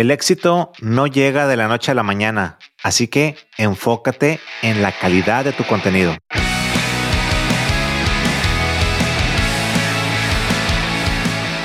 [0.00, 4.92] El éxito no llega de la noche a la mañana, así que enfócate en la
[4.92, 6.16] calidad de tu contenido.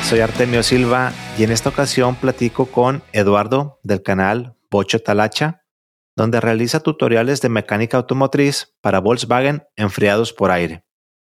[0.04, 5.62] Soy Artemio Silva y en esta ocasión platico con Eduardo del canal Bocho Talacha,
[6.18, 10.84] donde realiza tutoriales de mecánica automotriz para Volkswagen enfriados por aire.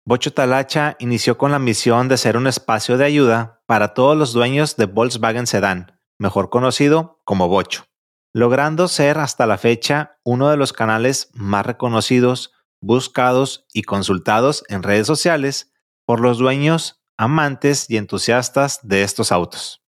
[0.06, 4.32] Bocho Talacha inició con la misión de ser un espacio de ayuda para todos los
[4.32, 7.84] dueños de Volkswagen Sedan mejor conocido como Bocho,
[8.32, 14.82] logrando ser hasta la fecha uno de los canales más reconocidos, buscados y consultados en
[14.82, 15.72] redes sociales
[16.06, 19.82] por los dueños, amantes y entusiastas de estos autos.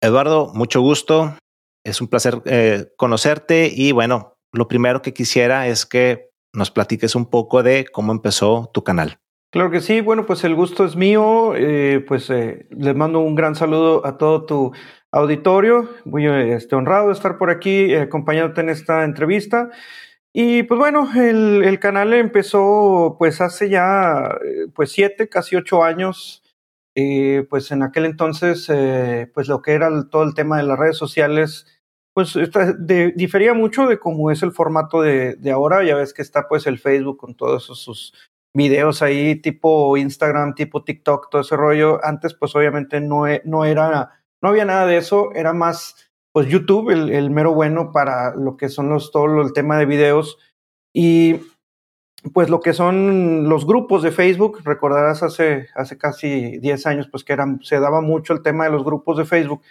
[0.00, 1.36] Eduardo, mucho gusto.
[1.84, 7.14] Es un placer eh, conocerte y bueno, lo primero que quisiera es que nos platiques
[7.14, 9.18] un poco de cómo empezó tu canal.
[9.52, 13.34] Claro que sí, bueno, pues el gusto es mío, eh, pues eh, les mando un
[13.34, 14.72] gran saludo a todo tu
[15.12, 15.88] auditorio.
[16.04, 19.70] Muy este, honrado de estar por aquí eh, acompañándote en esta entrevista.
[20.32, 26.42] Y pues bueno, el, canal empezó pues hace ya eh, pues siete, casi ocho años.
[26.96, 28.66] Eh, pues en aquel entonces,
[29.32, 31.66] pues lo que era todo el tema de las redes sociales,
[32.14, 32.36] pues
[33.14, 35.84] difería mucho de cómo es el formato de, de, ahora.
[35.84, 38.12] Ya ves que está pues el Facebook con todos esos sus
[38.54, 42.04] videos ahí tipo Instagram, tipo TikTok, todo ese rollo.
[42.04, 46.90] Antes pues obviamente no, no era no había nada de eso, era más pues YouTube,
[46.90, 50.38] el, mero bueno para lo que son los, todo el tema de videos.
[50.94, 51.40] Y
[52.32, 57.24] pues lo que son los grupos de Facebook, recordarás hace, hace casi 10 años, pues
[57.24, 59.62] que eran, se daba mucho el tema de los grupos de Facebook.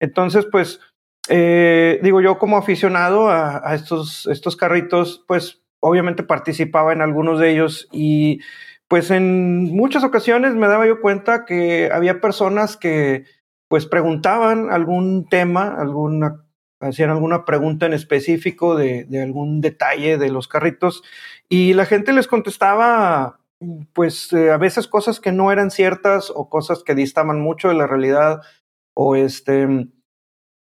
[0.00, 0.80] Entonces, pues,
[1.28, 7.38] eh, digo yo como aficionado a, a, estos, estos carritos, pues obviamente participaba en algunos
[7.38, 8.40] de ellos y
[8.88, 13.24] pues en muchas ocasiones me daba yo cuenta que había personas que
[13.72, 16.44] pues preguntaban algún tema, alguna,
[16.78, 21.02] hacían alguna pregunta en específico de, algún detalle de los carritos
[21.48, 23.40] y la gente les contestaba
[23.94, 27.74] pues eh, a veces cosas que no eran ciertas o cosas que distaban mucho de
[27.74, 28.42] la realidad
[28.94, 29.66] o este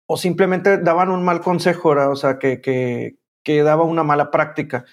[0.07, 4.85] o simplemente daban un mal consejo, o sea, que, que, que daba una mala práctica.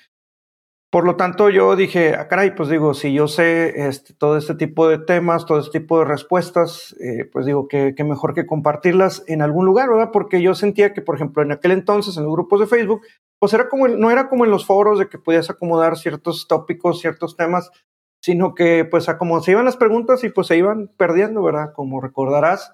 [0.90, 4.54] Por lo tanto, yo dije, ah, caray, pues digo, si yo sé este, todo este
[4.54, 9.22] tipo de temas, todo este tipo de respuestas, eh, pues digo que, mejor que compartirlas
[9.26, 10.08] en algún lugar, ¿verdad?
[10.10, 13.02] Porque yo sentía que, por ejemplo, en aquel entonces, en los grupos de Facebook,
[13.38, 17.00] pues era como, no era como en los foros de que podías acomodar ciertos tópicos,
[17.00, 17.70] ciertos temas,
[18.22, 21.74] sino que, pues, a se iban las preguntas y pues se iban perdiendo, ¿verdad?
[21.74, 22.72] Como recordarás.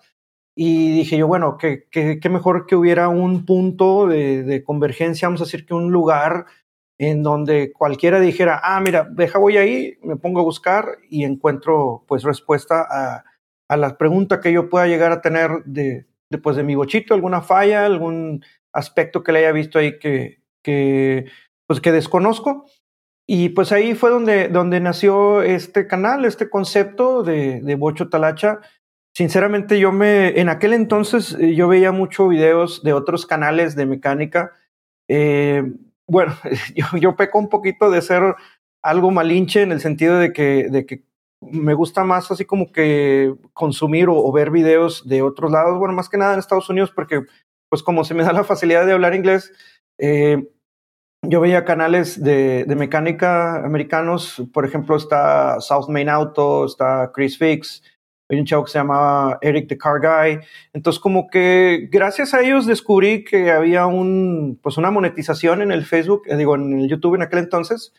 [0.56, 5.44] Y dije yo, bueno, que, que, mejor que hubiera un punto de convergencia, vamos a
[5.44, 6.46] decir que un lugar
[6.98, 12.04] en donde cualquiera dijera, ah, mira, deja voy ahí, me pongo a buscar y encuentro
[12.06, 13.24] pues respuesta a,
[13.68, 17.14] a la pregunta que yo pueda llegar a tener de, de, pues, de mi bochito,
[17.14, 21.26] alguna falla, algún aspecto que le haya visto ahí que, que,
[21.66, 22.66] pues, que desconozco.
[23.26, 28.60] Y pues ahí fue donde, donde nació este canal, este concepto de, de Bocho Talacha.
[29.16, 33.86] Sinceramente yo me, en aquel entonces eh, yo veía muchos videos de otros canales de
[33.86, 34.52] mecánica.
[35.08, 35.62] Eh,
[36.06, 36.34] bueno,
[36.74, 38.34] yo, yo peco un poquito de ser
[38.82, 41.04] algo malinche en el sentido de que, de que
[41.40, 46.08] me gusta más así como que consumir o, ver videos de otros lados, bueno, más
[46.08, 47.22] que nada en Estados Unidos, porque
[47.68, 49.52] pues como se me da la facilidad de hablar inglés,
[49.98, 50.48] eh,
[51.22, 57.38] yo veía canales de, de, mecánica americanos, por ejemplo está South Main Auto, está Chris
[57.38, 57.82] Fix,
[58.34, 60.40] hay un chavo que se llamaba Eric the Car Guy.
[60.72, 65.84] Entonces, como que gracias a ellos descubrí que había un, pues una monetización en el
[65.84, 67.94] Facebook, eh, digo, en el YouTube en aquel entonces.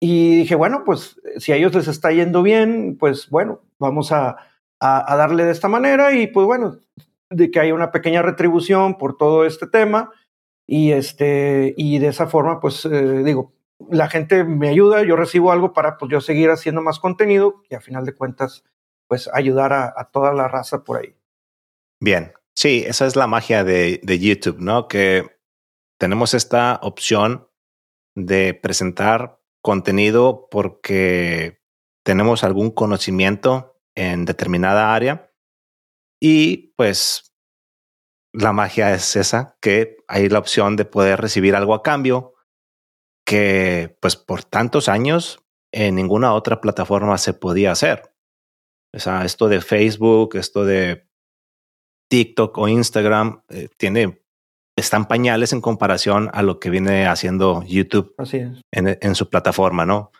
[0.00, 4.36] Y dije, bueno, pues si a ellos les está yendo bien, pues bueno, vamos a,
[4.80, 6.78] a, darle de esta manera y pues bueno,
[7.30, 10.10] de que haya una pequeña retribución por todo este tema.
[10.66, 13.52] Y, este, y de esa forma, pues eh, digo,
[13.90, 17.74] la gente me ayuda, yo recibo algo para pues yo seguir haciendo más contenido y
[17.74, 18.64] a final de cuentas
[19.08, 21.16] pues ayudar a, toda la raza por ahí.
[22.00, 24.88] Bien, sí, esa es la magia de, de YouTube, ¿no?
[24.88, 25.38] Que
[25.98, 27.48] tenemos esta opción
[28.16, 31.60] de presentar contenido porque
[32.04, 35.32] tenemos algún conocimiento en determinada área
[36.20, 37.34] y pues
[38.32, 42.34] la magia es esa, que hay la opción de poder recibir algo a cambio
[43.24, 48.13] que pues por tantos años en ninguna otra plataforma se podía hacer.
[48.94, 51.08] O sea, esto de Facebook, esto de
[52.08, 54.22] TikTok o Instagram, eh, tiene,
[54.76, 58.14] están pañales en comparación a lo que viene haciendo YouTube
[58.70, 60.12] En, en su plataforma, ¿no?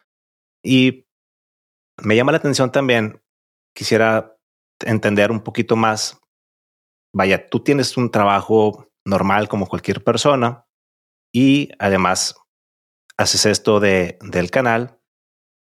[0.63, 1.07] Y
[2.03, 3.23] me llama la atención también,
[3.75, 4.37] quisiera
[4.81, 6.21] entender un poquito más.
[7.15, 10.67] Vaya, tú tienes un trabajo normal como cualquier persona
[11.33, 12.35] y además
[13.17, 15.01] haces esto de, del canal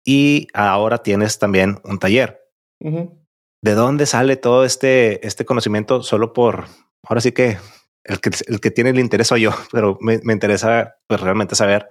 [0.05, 2.48] y ahora tienes también un taller.
[2.81, 6.03] ¿De dónde sale todo este, este conocimiento?
[6.03, 6.67] Solo por,
[7.03, 7.59] ahora sí que
[8.05, 11.55] el que, el que tiene el interés soy yo, pero me, me interesa pues, realmente
[11.55, 11.89] saber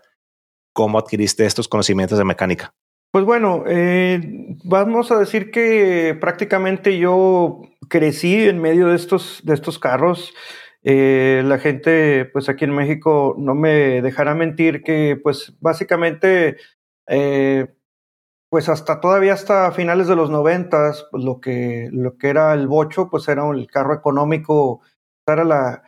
[0.73, 2.73] cómo adquiriste estos conocimientos de mecánica.
[3.11, 4.19] Pues bueno, eh,
[4.63, 10.33] vamos a decir que prácticamente yo crecí en medio de estos, de estos carros.
[10.83, 16.57] Eh, la gente, pues aquí en México, no me dejará mentir que, pues básicamente,
[17.07, 17.67] eh,
[18.49, 22.67] pues hasta todavía hasta finales de los noventas, pues lo que, lo que era el
[22.67, 24.81] bocho, pues era el carro económico,
[25.27, 25.83] era la,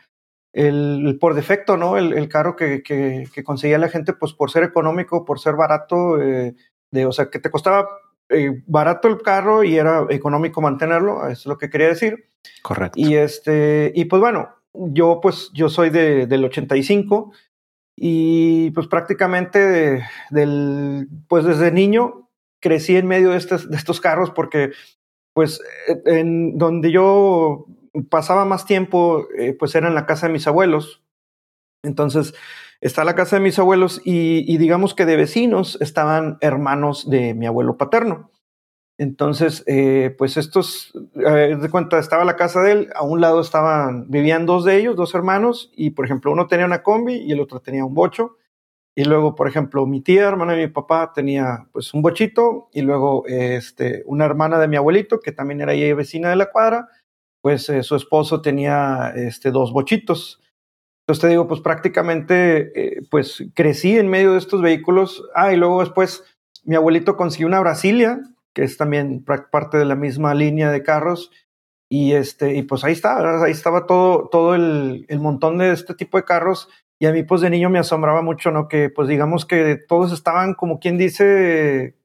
[0.52, 1.96] el, por defecto, ¿no?
[1.96, 7.06] El, carro que, que, conseguía la gente, pues por ser económico, por ser barato, de,
[7.06, 7.88] o sea, que te costaba
[8.28, 12.28] eh, barato el carro y era económico mantenerlo, es lo que quería decir.
[12.62, 12.98] Correcto.
[12.98, 17.32] Y este, y pues bueno, yo pues yo soy de, del 85
[17.96, 22.29] y pues prácticamente del, pues desde niño
[22.60, 24.72] crecí en medio de estos, de estos carros porque
[25.32, 25.60] pues
[26.06, 27.66] en donde yo
[28.08, 31.02] pasaba más tiempo eh, pues era en la casa de mis abuelos.
[31.82, 32.34] Entonces,
[32.80, 37.46] está la casa de mis abuelos y, digamos que de vecinos estaban hermanos de mi
[37.46, 38.30] abuelo paterno.
[38.98, 44.10] Entonces, eh, pues estos, de cuenta, estaba la casa de él, a un lado estaban,
[44.10, 47.40] vivían dos de ellos, dos hermanos, y por ejemplo, uno tenía una combi y el
[47.40, 48.36] otro tenía un bocho.
[48.96, 52.82] Y luego, por ejemplo, mi tía, hermana de mi papá, tenía pues un bochito, y
[52.82, 56.88] luego este, una hermana de mi abuelito, que también era vecina de la cuadra,
[57.40, 60.40] pues eh, su esposo tenía este, dos bochitos.
[61.02, 65.24] Entonces te digo, pues prácticamente, eh, pues crecí en medio de estos vehículos.
[65.34, 66.24] Ah, y luego después
[66.64, 68.20] mi abuelito consiguió una Brasilia,
[68.52, 71.30] que es también parte de la misma línea de carros.
[71.88, 75.94] Y este, y pues ahí está, ahí estaba todo, todo el, el, montón de este
[75.94, 76.68] tipo de carros.
[77.00, 78.68] Y a mí, pues de niño me asombraba mucho, ¿no?
[78.68, 81.96] Que pues digamos que todos estaban, como quien dice,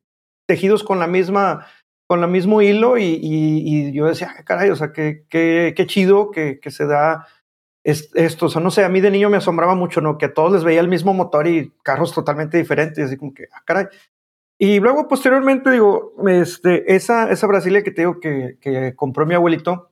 [0.47, 1.67] tejidos con la misma,
[2.07, 2.97] con el mismo hilo.
[2.97, 7.27] Y, y, yo decía, caray, o sea, qué, qué, qué chido que, que se da
[7.85, 10.17] esto, o sea, no sé, a mí de niño me asombraba mucho, ¿no?
[10.17, 13.47] Que a todos les veía el mismo motor y carros totalmente diferentes, así como que,
[13.53, 13.85] ah, caray.
[14.57, 19.35] Y luego, posteriormente, digo, este, esa, esa Brasilia que te digo que, que compró mi
[19.35, 19.91] abuelito,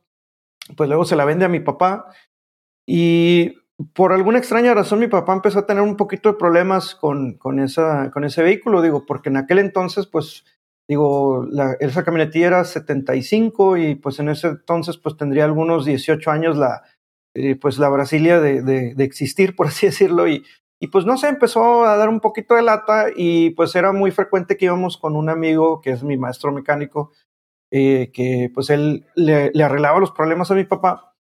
[0.75, 2.07] pues luego se la vende a mi papá
[2.87, 3.57] y
[3.93, 7.59] por alguna extraña razón mi papá empezó a tener un poquito de problemas con, con,
[7.59, 10.45] esa, con ese vehículo, digo, porque en aquel entonces, pues,
[10.87, 16.31] digo, la, esa camionetilla era 75 y pues en ese entonces, pues tendría algunos 18
[16.31, 16.83] años la,
[17.35, 20.43] eh, pues la Brasilia de, de, existir, por así decirlo, y,
[20.79, 24.11] y pues no sé, empezó a dar un poquito de lata y pues era muy
[24.11, 27.11] frecuente que íbamos con un amigo que es mi maestro mecánico,
[27.71, 31.12] eh, que pues él le, le, arreglaba los problemas a mi papá.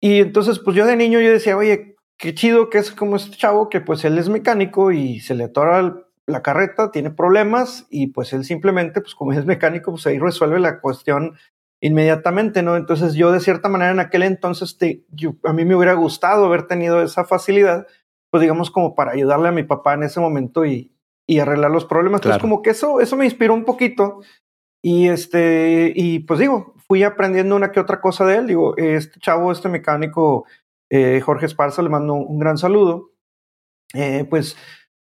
[0.00, 3.36] Y entonces pues yo de niño yo decía, oye, qué chido que es como este
[3.36, 8.08] chavo que pues él es mecánico y se le atora la carreta, tiene problemas y
[8.08, 11.36] pues él simplemente pues como es mecánico pues ahí resuelve la cuestión
[11.82, 12.76] inmediatamente, ¿no?
[12.76, 15.04] Entonces yo de cierta manera en aquel entonces te,
[15.44, 17.86] a mí me hubiera gustado haber tenido esa facilidad,
[18.30, 20.92] pues digamos como para ayudarle a mi papá en ese momento y,
[21.26, 22.18] y arreglar los problemas.
[22.18, 24.20] Entonces como que eso, eso me inspiró un poquito
[24.82, 29.20] y este, y pues digo, fui aprendiendo una que otra cosa de él, digo, este
[29.20, 30.44] chavo, este mecánico,
[30.90, 33.12] eh, Jorge Esparza, le mando un gran saludo.
[33.94, 34.56] Eh, pues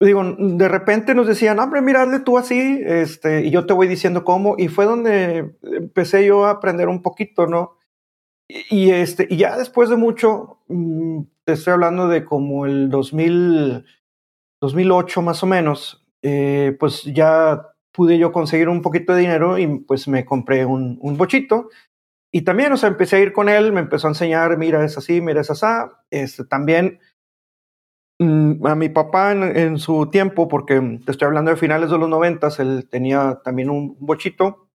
[0.00, 4.24] digo, de repente nos decían, hombre, mira, tú así, este, y yo te voy diciendo
[4.24, 7.76] cómo, y fue donde empecé yo a aprender un poquito, ¿no?
[8.48, 13.84] Y, este, y ya después de mucho, mm, te estoy hablando de como el 2000,
[14.62, 19.66] 2008 más o menos, eh, pues ya pude yo conseguir un poquito de dinero y
[19.66, 21.70] pues me compré un, un bochito.
[22.32, 24.98] Y también, o sea, empecé a ir con él, me empezó a enseñar, mira, es
[24.98, 25.66] así, mira, es así.
[26.10, 27.00] Este, también
[28.18, 32.08] Mm, a mi papá en, su tiempo, porque te estoy hablando de finales de los
[32.08, 34.70] noventas, él tenía también un bochito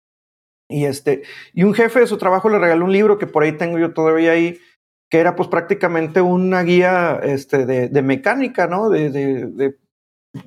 [0.69, 3.53] y este y un jefe de su trabajo le regaló un libro que por ahí
[3.53, 4.59] tengo yo todavía ahí
[5.09, 8.89] que era pues prácticamente una guía este, de, mecánica, ¿no?
[8.89, 9.77] De, de,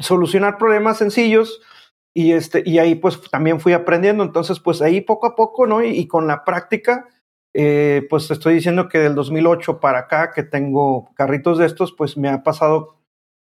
[0.00, 1.62] solucionar problemas sencillos
[2.14, 5.82] y este y ahí pues también fui aprendiendo, entonces pues ahí poco a poco, ¿no?
[5.82, 7.08] y con la práctica
[7.52, 11.92] eh, pues te estoy diciendo que del 2008 para acá que tengo carritos de estos,
[11.92, 12.96] pues me ha pasado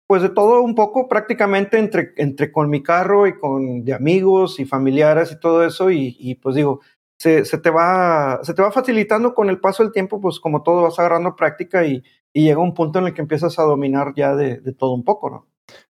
[0.07, 4.61] pues de todo un poco prácticamente entre, entre con mi carro y con de amigos
[4.61, 6.81] y familiares y todo eso y, pues digo,
[7.19, 10.83] se, te va, se te va facilitando con el paso del tiempo, pues como todo
[10.83, 14.37] vas agarrando práctica y, y llega un punto en el que empiezas a dominar ya
[14.37, 15.47] de, de todo un poco, ¿no?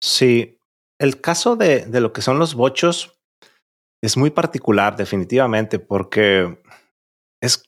[0.02, 0.59] Sí,
[1.00, 3.20] el caso de, de lo que son los bochos
[4.04, 6.62] es muy particular definitivamente porque
[7.42, 7.64] es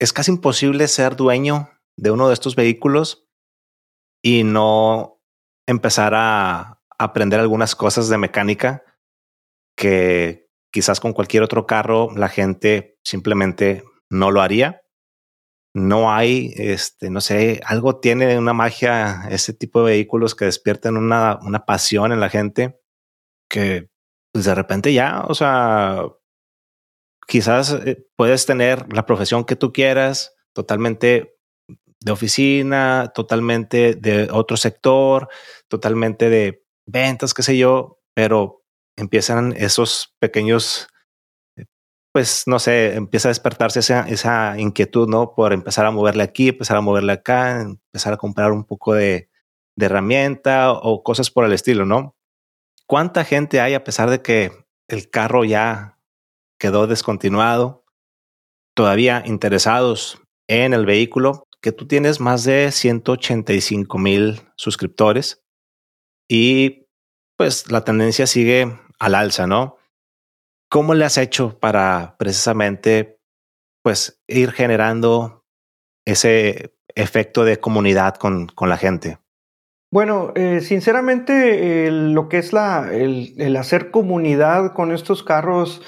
[0.00, 3.28] es casi imposible ser dueño de uno de estos vehículos
[4.24, 5.20] y no
[5.68, 8.82] empezar a aprender algunas cosas de mecánica
[9.76, 14.82] que quizás con cualquier otro carro la gente simplemente no lo haría.
[15.74, 20.96] No hay, este, no sé, algo tiene una magia ese tipo de vehículos que despiertan
[20.96, 22.80] una, una pasión en la gente
[23.48, 23.90] que
[24.32, 26.04] pues de repente ya, o sea,
[27.26, 31.36] quizás eh, puedes tener la profesión que tú quieras, totalmente
[32.00, 35.28] de oficina, totalmente de otro sector,
[35.68, 38.64] totalmente de ventas, qué sé yo, pero
[38.96, 40.88] empiezan esos pequeños,
[42.12, 45.34] pues no sé, empieza a despertarse esa, inquietud, ¿no?
[45.34, 49.30] Por empezar a moverle aquí, empezar a moverle acá, empezar a comprar un poco de,
[49.76, 52.16] de herramienta o cosas por el estilo, ¿no?
[52.86, 54.50] ¿Cuánta gente hay a pesar de que
[54.88, 55.98] el carro ya
[56.58, 57.84] quedó descontinuado,
[58.74, 65.42] todavía interesados en el vehículo, que tú tienes más de 185 mil suscriptores
[66.28, 66.86] y
[67.36, 69.79] pues la tendencia sigue al alza, ¿no?
[70.70, 73.18] ¿Cómo le has hecho para precisamente
[73.82, 75.44] pues ir generando
[76.06, 79.18] ese efecto de comunidad con, con la gente?
[79.92, 85.82] Bueno, eh, sinceramente, lo que es la, el, el, hacer comunidad con estos carros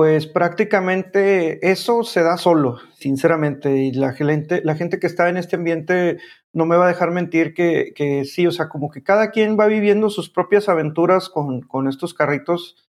[0.00, 5.36] pues prácticamente eso se da solo, sinceramente, y la gente, la gente que está en
[5.36, 6.18] este ambiente
[6.54, 9.58] no me va a dejar mentir que, que sí, o sea, como que cada quien
[9.58, 12.89] va viviendo sus propias aventuras con, con estos carritos,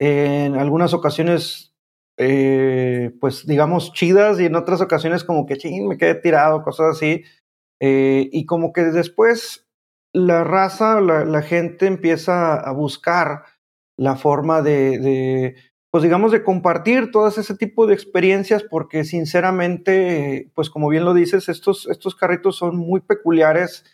[0.00, 1.74] en algunas ocasiones,
[2.18, 6.96] eh, pues digamos, chidas, y en otras ocasiones como que, ching, me quedé tirado, cosas
[6.96, 7.22] así,
[7.80, 9.68] eh, y como que después
[10.12, 13.44] la raza, la, la gente empieza a buscar
[13.96, 15.56] la forma de, de
[15.90, 21.14] pues digamos, de compartir todas ese tipo de experiencias, porque sinceramente, pues como bien lo
[21.14, 23.84] dices, estos, estos carritos son muy peculiares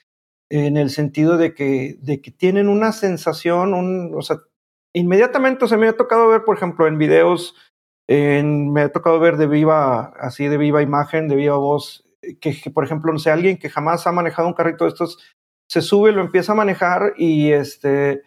[0.51, 4.43] en el sentido de que, de que tienen una sensación, un, o sea,
[4.97, 7.55] inmediatamente, o sea, me ha tocado ver, por ejemplo, en videos,
[8.09, 12.09] en, me ha tocado ver de viva, así de viva imagen, de viva voz,
[12.41, 15.19] que, por ejemplo, no sé, alguien que jamás ha manejado un carrito de estos,
[15.69, 18.23] se sube, lo empieza a manejar y este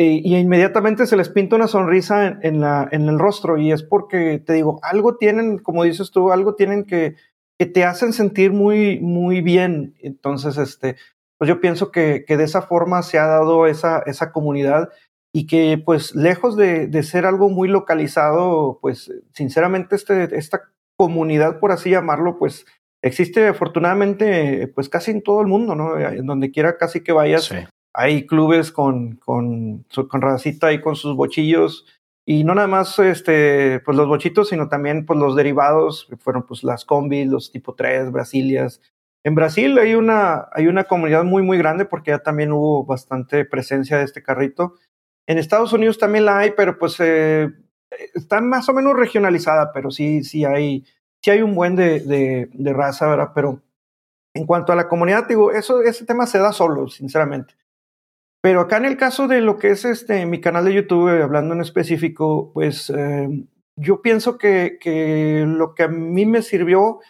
[0.00, 4.38] y inmediatamente se les pinta una sonrisa en, la, en el rostro y es porque,
[4.38, 7.16] te digo, algo tienen, como dices tú, algo tienen que,
[7.58, 9.96] que te hacen sentir muy, muy bien.
[9.98, 10.94] Entonces, este,
[11.36, 14.90] pues yo pienso que, que de esa forma se ha dado esa, esa comunidad
[15.38, 20.62] y que pues lejos de, de, ser algo muy localizado, pues sinceramente este, esta
[20.96, 22.66] comunidad, por así llamarlo, pues
[23.02, 25.98] existe afortunadamente pues casi en todo el mundo, ¿no?
[25.98, 27.56] En donde quiera casi que vayas, sí
[27.98, 31.84] hay clubes con, con, con racita y con sus bochillos.
[32.24, 36.44] Y no nada más este, pues los bochitos, sino también pues los derivados, que fueron
[36.46, 38.80] pues las combis, los tipo 3, Brasilias.
[39.24, 43.44] En Brasil hay una, hay una comunidad muy, muy grande porque ya también hubo bastante
[43.44, 44.74] presencia de este carrito.
[45.28, 47.50] En Estados Unidos también la hay, pero pues eh,
[48.14, 50.86] está más o menos regionalizada, pero sí, sí hay,
[51.22, 53.32] sí hay un buen de, de, de raza, ¿verdad?
[53.34, 53.62] Pero
[54.34, 57.54] en cuanto a la comunidad, digo, eso, ese tema se da solo, sinceramente.
[58.40, 61.54] Pero acá en el caso de lo que es este mi canal de YouTube, hablando
[61.54, 63.28] en específico, pues eh,
[63.76, 67.00] yo pienso que, que, lo que a mí me sirvió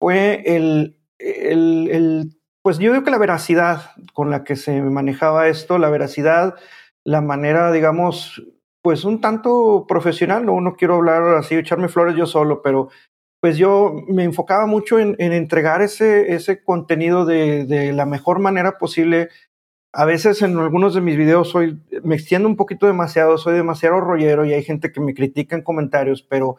[0.00, 5.46] fue el, el, el, pues yo digo que la veracidad con la que se manejaba
[5.46, 6.56] esto, la veracidad,
[7.04, 8.42] la manera, digamos,
[8.82, 12.88] pues un tanto profesional, no, no quiero hablar así, echarme flores yo solo, pero
[13.40, 18.38] pues yo me enfocaba mucho en, en entregar ese, ese contenido de, de, la mejor
[18.38, 19.30] manera posible,
[19.92, 24.00] a veces en algunos de mis videos soy, me extiendo un poquito demasiado, soy demasiado
[24.00, 26.56] rollero y hay gente que me critica en comentarios, pero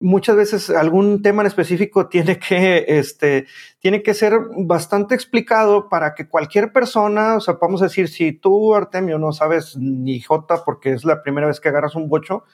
[0.00, 3.46] muchas veces algún tema en específico tiene que, este,
[3.78, 8.32] tiene que ser bastante explicado para que cualquier persona, o sea, vamos a decir, si
[8.32, 12.44] tú, Artemio, no sabes ni J porque es la primera vez que agarras un bocho,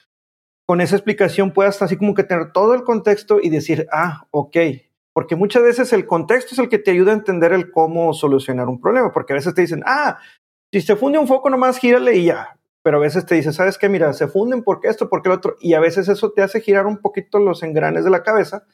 [0.65, 4.57] con esa explicación puedas así como que tener todo el contexto y decir, ah, ok,
[5.13, 8.69] porque muchas veces el contexto es el que te ayuda a entender el cómo solucionar
[8.69, 10.19] un problema, porque a veces te dicen, ah,
[10.71, 13.77] si se funde un foco nomás gírale y ya, pero a veces te dicen, ¿sabes
[13.77, 13.89] qué?
[13.89, 16.87] Mira, se funden porque esto, porque el otro, y a veces eso te hace girar
[16.87, 18.65] un poquito los engranes de la cabeza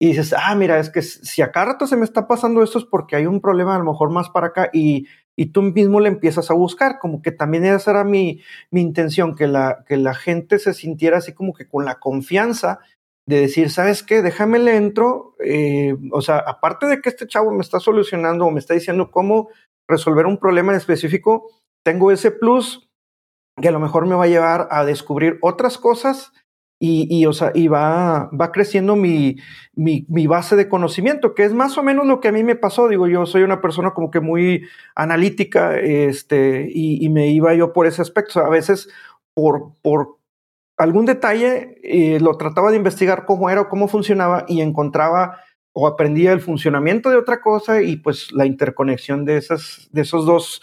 [0.00, 2.78] y dices, ah, mira, es que si a cada rato se me está pasando esto
[2.78, 5.98] es porque hay un problema a lo mejor más para acá y, y tú mismo
[5.98, 8.40] le empiezas a buscar, como que también esa era mi,
[8.70, 12.78] mi intención, que la, que la gente se sintiera así como que con la confianza
[13.26, 14.22] de decir, ¿sabes qué?
[14.22, 15.34] Déjame le entro.
[15.44, 19.10] Eh, o sea, aparte de que este chavo me está solucionando o me está diciendo
[19.10, 19.50] cómo
[19.86, 21.50] resolver un problema en específico,
[21.84, 22.87] tengo ese plus
[23.60, 26.32] que a lo mejor me va a llevar a descubrir otras cosas
[26.80, 29.36] y, o sea, y va, va creciendo mi,
[29.74, 32.86] mi, base de conocimiento, que es más o menos lo que a mí me pasó.
[32.86, 37.72] Digo, yo soy una persona como que muy analítica, este, y, y me iba yo
[37.72, 38.38] por ese aspecto.
[38.38, 38.88] a veces
[39.34, 40.18] por, por
[40.76, 45.40] algún detalle eh, lo trataba de investigar cómo era o cómo funcionaba y encontraba
[45.72, 50.26] o aprendía el funcionamiento de otra cosa y pues la interconexión de, esas, de esos
[50.26, 50.62] dos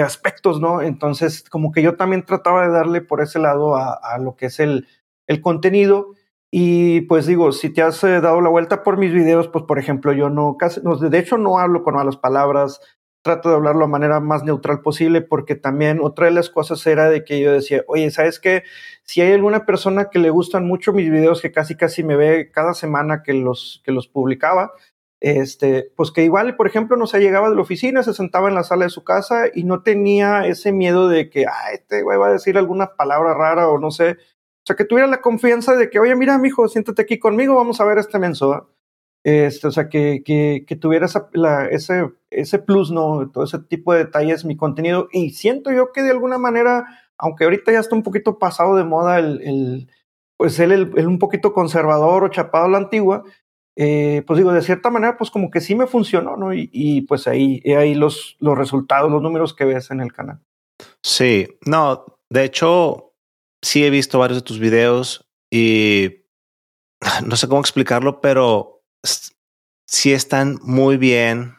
[0.00, 0.80] aspectos, ¿no?
[0.80, 4.46] Entonces, como que yo también trataba de darle por ese lado a, a lo que
[4.46, 4.86] es el,
[5.26, 6.14] el contenido.
[6.54, 9.78] Y pues digo, si te has eh, dado la vuelta por mis videos, pues por
[9.78, 12.80] ejemplo, yo no, casi, no, de hecho no hablo con malas palabras,
[13.22, 17.08] trato de hablarlo de manera más neutral posible, porque también otra de las cosas era
[17.08, 18.64] de que yo decía, oye, ¿sabes qué?
[19.04, 22.50] Si hay alguna persona que le gustan mucho mis videos, que casi casi me ve
[22.52, 24.72] cada semana que los, que los publicaba,
[25.22, 28.56] este, pues que igual, por ejemplo, no se llegaba de la oficina, se sentaba en
[28.56, 32.18] la sala de su casa y no tenía ese miedo de que, ah, este güey
[32.18, 35.76] va a decir alguna palabra rara o no sé, o sea, que tuviera la confianza
[35.76, 38.70] de que, oye, mira, mijo, siéntate aquí conmigo, vamos a ver este menso.
[39.22, 41.28] Este, o sea, que, que, que tuviera esa,
[41.70, 43.30] ese, ese plus, ¿no?
[43.30, 45.08] Todo ese tipo de detalles, mi contenido.
[45.12, 46.86] Y siento yo que de alguna manera,
[47.16, 49.88] aunque ahorita ya está un poquito pasado de moda el, el
[50.36, 53.22] pues él, el, un poquito conservador o chapado a la antigua,
[53.76, 56.52] eh, pues digo, de cierta manera, pues como que sí me funcionó, ¿no?
[56.52, 60.40] Y, pues ahí, ahí los, los resultados, los números que ves en el canal.
[61.02, 63.14] Sí, no, de hecho,
[63.62, 66.24] sí he visto varios de tus videos y
[67.26, 68.82] no sé cómo explicarlo, pero
[69.86, 71.54] sí están muy bien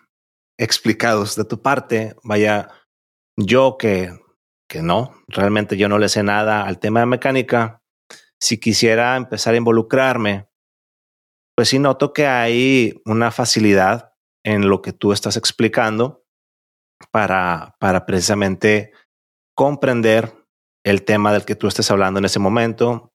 [0.58, 2.16] explicados de tu parte.
[2.24, 2.70] Vaya,
[3.38, 4.20] yo que,
[4.70, 7.82] que no, realmente yo no le sé nada al tema de mecánica.
[8.40, 10.48] Si quisiera empezar a involucrarme,
[11.56, 16.26] pues sí noto que hay una facilidad en lo que tú estás explicando
[17.12, 18.92] para, para precisamente
[19.56, 20.34] comprender
[20.84, 23.14] el tema del que tú estés hablando en ese momento.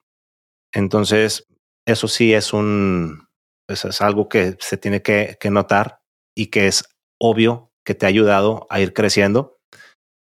[0.73, 1.47] Entonces,
[1.85, 3.27] eso sí es un,
[3.67, 6.01] pues, es algo que se tiene que, notar
[6.35, 6.83] y que es
[7.19, 9.59] obvio que te ha ayudado a ir creciendo.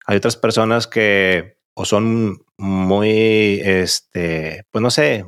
[0.06, 5.26] Hay otras personas que o son muy, este, pues no sé,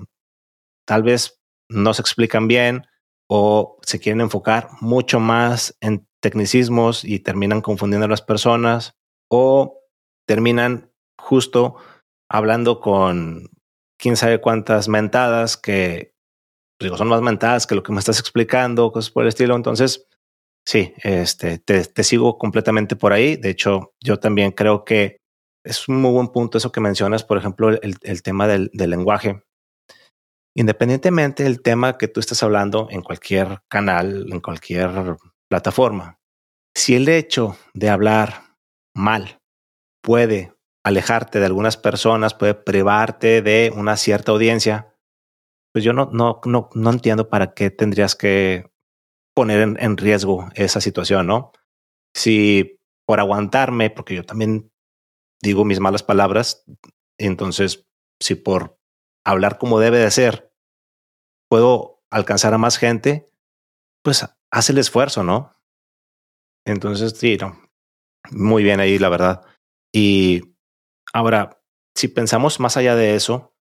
[0.85, 2.87] tal vez no se explican bien
[3.27, 8.95] o se quieren enfocar mucho más en tecnicismos y terminan confundiendo a las personas
[9.29, 9.79] o
[10.27, 11.75] terminan justo
[12.29, 13.49] hablando con
[13.97, 16.15] quién sabe cuántas mentadas que
[16.79, 19.55] digo, son más mentadas que lo que me estás explicando, cosas por el estilo.
[19.55, 20.07] Entonces,
[20.65, 23.35] sí, este, te, te sigo completamente por ahí.
[23.37, 25.17] De hecho, yo también creo que
[25.63, 28.89] es un muy buen punto eso que mencionas, por ejemplo, el, el tema del, del,
[28.91, 29.43] lenguaje.
[30.57, 35.17] Independientemente del tema que tú estés hablando en cualquier canal, en cualquier
[35.49, 36.19] plataforma,
[36.73, 38.55] si el hecho de hablar
[38.95, 39.41] mal
[40.01, 40.53] puede
[40.85, 44.95] alejarte de algunas personas, puede privarte de una cierta audiencia,
[45.73, 48.71] pues yo no, no, no, no entiendo para qué tendrías que
[49.35, 51.51] poner en, en, riesgo esa situación, ¿no?
[52.15, 54.71] Si por aguantarme, porque yo también
[55.41, 56.63] digo mis malas palabras,
[57.17, 57.85] entonces
[58.21, 58.79] si por
[59.25, 60.53] hablar como debe de ser
[61.49, 63.29] puedo alcanzar a más gente,
[64.03, 65.55] pues haz el esfuerzo, ¿no?
[66.65, 67.61] Entonces, sí, no.
[68.31, 69.45] Muy bien ahí, la verdad.
[69.93, 70.55] Y
[71.15, 71.61] Ahora,
[71.95, 73.55] si pensamos más allá de eso,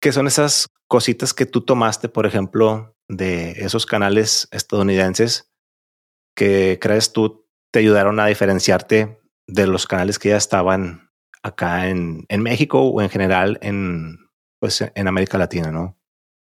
[0.00, 5.50] ¿qué son esas cositas que tú tomaste, por ejemplo, de esos canales estadounidenses
[6.36, 11.10] que crees tú te ayudaron a diferenciarte de los canales que ya estaban
[11.42, 14.29] acá en, en México o en general en,
[14.60, 15.96] pues, en América Latina, ¿no?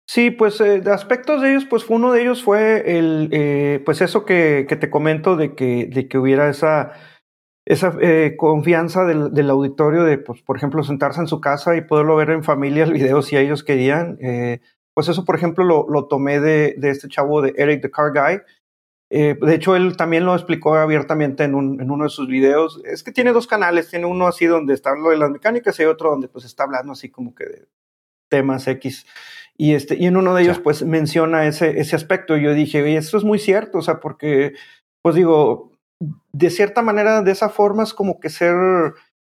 [0.09, 4.01] Sí, pues eh, de aspectos de ellos, pues uno de ellos fue el, eh, pues
[4.01, 6.93] eso que, que, te comento de que, de que hubiera esa
[7.63, 11.81] esa eh, confianza del, del, auditorio de, pues, por ejemplo, sentarse en su casa y
[11.81, 14.17] poderlo ver en familia el video si ellos querían.
[14.95, 18.11] Pues eso, por ejemplo, lo, lo tomé de, de, este chavo de Eric the Car
[18.11, 18.41] Guy.
[19.11, 22.81] De hecho, él también lo explicó abiertamente en, un, en, uno de sus videos.
[22.83, 25.83] Es que tiene dos canales, tiene uno así donde está lo de las mecánicas y
[25.83, 27.67] otro donde pues está hablando así como que de
[28.29, 29.05] temas X.
[29.57, 32.37] Y, este, y en uno de ellos pues menciona ese, ese aspecto.
[32.37, 34.53] Y yo dije, oye, esto es muy cierto, o sea, porque,
[35.01, 35.73] pues digo,
[36.31, 38.55] de cierta manera, de esa forma es como que ser,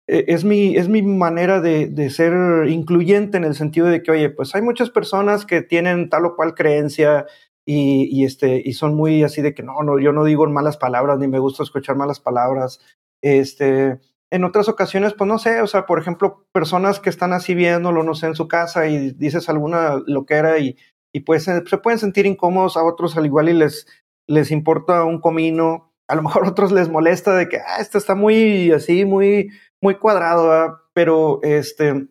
[0.07, 4.11] eh, es, mi, es mi manera de, de, ser incluyente en el sentido de que,
[4.11, 7.27] oye, pues hay muchas personas que tienen tal o cual creencia
[7.67, 10.77] y, y, este, y son muy así de que no, no, yo no digo malas
[10.77, 12.81] palabras ni me gusta escuchar malas palabras.
[13.23, 17.55] Este, en otras ocasiones, pues no sé, o sea, por ejemplo, personas que están así
[17.55, 20.77] viéndolo, no sé, en su casa y dices alguna loquera y,
[21.13, 23.87] y pues se pueden sentir incómodos a otros al igual y les,
[24.29, 27.97] les importa un comino a lo mejor a otros les molesta de que, ah, esto
[27.97, 32.09] está muy así, muy, muy cuadrado, pero este,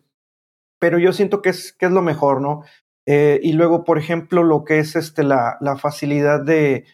[0.80, 2.62] pero yo siento que es, que es lo mejor, ¿no?
[3.06, 6.86] Eh, y luego, por ejemplo, lo que es este, la, la facilidad de,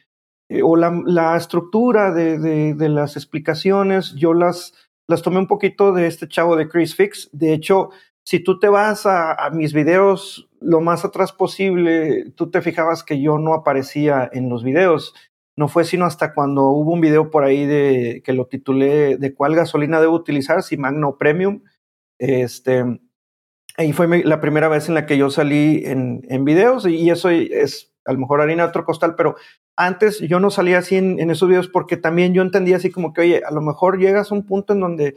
[0.49, 2.39] eh, o la, la estructura de,
[2.75, 4.73] de, las explicaciones, yo las,
[5.09, 7.29] las tomé un poquito de este chavo de Chris Fix.
[7.33, 7.91] De hecho,
[8.25, 13.21] si tú te vas a, mis videos lo más atrás posible, tú te fijabas que
[13.21, 15.15] yo no aparecía en los videos.
[15.57, 19.35] No fue sino hasta cuando hubo un video por ahí de que lo titulé de
[19.35, 21.63] cuál gasolina debo utilizar, si Magno Premium.
[22.19, 22.85] Este,
[23.77, 27.31] ahí fue la primera vez en la que yo salí en, en videos y eso
[27.31, 29.37] es a lo mejor harina de otro costal, pero
[29.77, 33.21] antes yo no salía así en, esos videos porque también yo entendía así como que,
[33.23, 35.17] oye, a lo mejor llegas a un punto en donde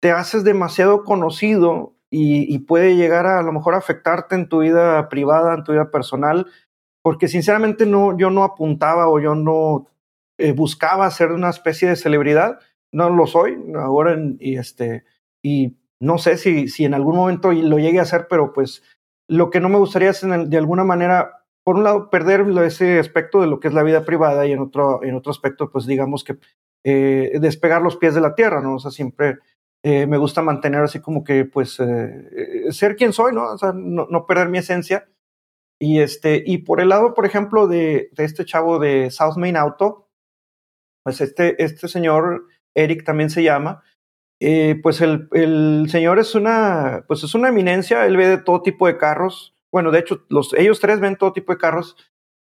[0.00, 5.08] te haces demasiado conocido y, puede llegar a, a lo mejor afectarte en tu vida
[5.08, 6.46] privada, en tu vida personal,
[7.02, 9.86] porque sinceramente no, yo no apuntaba o yo no
[10.38, 12.58] eh, buscaba ser una especie de celebridad,
[12.92, 15.04] no lo soy ahora y este
[15.42, 18.82] y no sé si, si en algún momento lo llegue a hacer, pero pues
[19.28, 22.98] lo que no me gustaría es en, de alguna manera, por un lado, perder ese
[22.98, 25.86] aspecto de lo que es la vida privada y en otro, en otro aspecto, pues
[25.86, 26.38] digamos que
[26.84, 28.76] eh, despegar los pies de la tierra, ¿no?
[28.76, 29.38] O sea, siempre
[29.82, 33.52] eh, me gusta mantener así como que, pues, eh, ser quien soy, ¿no?
[33.52, 35.08] O sea, no, no, perder mi esencia.
[35.78, 40.08] Y, este, y por el lado, por ejemplo, de, este chavo de South Main Auto,
[41.04, 43.82] pues este, este señor, Eric también se llama,
[44.82, 48.86] pues el, el, señor es una, pues es una eminencia, él ve de todo tipo
[48.86, 49.54] de carros.
[49.72, 51.96] Bueno, de hecho, los, ellos tres ven todo tipo de carros,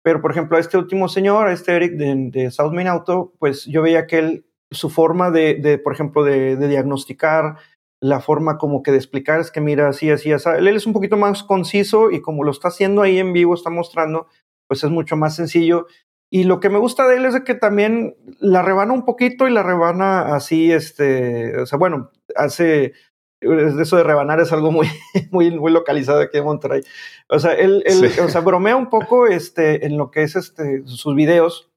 [0.03, 3.81] pero por ejemplo, este último señor, este Eric de, de South Main Auto, pues yo
[3.81, 7.57] veía que él, su forma de, por ejemplo, de, de, diagnosticar,
[8.01, 10.47] la forma como que de explicar es que mira, así, así, así.
[10.57, 13.69] Él es un poquito más conciso y como lo está haciendo ahí en vivo, está
[13.69, 14.27] mostrando,
[14.67, 15.87] pues es mucho más sencillo.
[16.31, 19.51] Y lo que me gusta de él es que también la rebana un poquito y
[19.51, 22.93] la rebana así, este, o sea, bueno, hace,
[23.41, 24.87] eso de rebanar es algo muy,
[25.31, 26.81] muy, muy localizado aquí en Monterrey.
[27.27, 28.19] O sea, él, él sí.
[28.19, 31.69] o sea, bromea un poco, este, en lo que es, este, sus videos,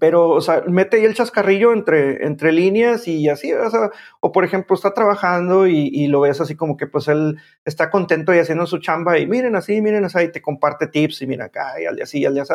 [0.00, 3.90] pero, o sea, mete ahí el chascarrillo entre, entre líneas y así, o sea,
[4.20, 7.90] o por ejemplo, está trabajando y, y, lo ves así como que pues él está
[7.90, 11.26] contento y haciendo su chamba y miren así, miren así, y te comparte tips y
[11.26, 12.54] mira acá y al día así, al día así.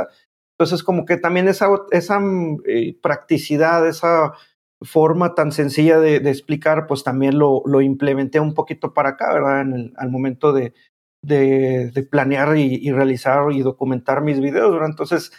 [0.57, 2.21] Entonces, como que también esa, esa
[2.65, 4.33] eh, practicidad, esa
[4.81, 9.61] forma tan sencilla de, explicar, pues también lo, implementé un poquito para acá, ¿verdad?
[9.61, 10.73] En el, al momento de,
[12.09, 14.89] planear y, realizar y documentar mis videos, ¿verdad?
[14.89, 15.31] Entonces,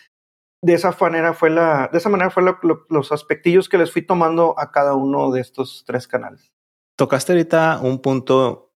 [0.65, 3.91] de esa manera fue la, de esa manera fue lo, lo, los aspectillos que les
[3.91, 6.53] fui tomando a cada uno de estos tres canales.
[6.97, 8.73] Tocaste ahorita un punto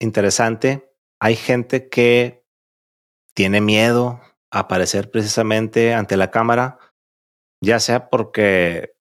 [0.00, 0.90] interesante.
[1.20, 2.46] Hay gente que
[3.34, 6.78] tiene miedo aparecer precisamente ante la cámara,
[7.62, 8.91] ya sea porque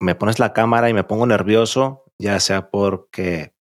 [0.00, 3.54] me pones la cámara y me pongo nervioso, ya sea porque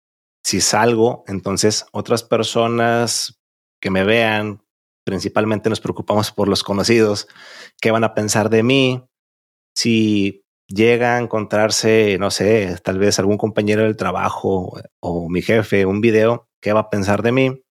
[0.45, 3.41] si salgo, entonces otras personas
[3.81, 4.63] que me vean,
[5.05, 7.29] principalmente nos preocupamos por los conocidos,
[7.81, 9.05] qué van a pensar de mí,
[9.75, 15.87] si llega a encontrarse, no sé, tal vez algún compañero del trabajo o mi jefe,
[15.87, 17.63] un video, ¿qué va a pensar de mí?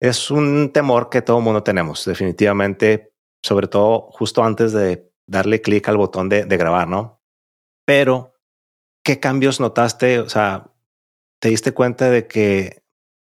[0.00, 5.88] es un temor que todo mundo tenemos, definitivamente, sobre todo justo antes de darle clic
[5.88, 7.17] al botón de, de, grabar, ¿no?
[7.88, 8.34] Pero,
[9.02, 10.18] ¿qué cambios notaste?
[10.18, 10.74] O sea,
[11.40, 12.82] ¿te diste cuenta de que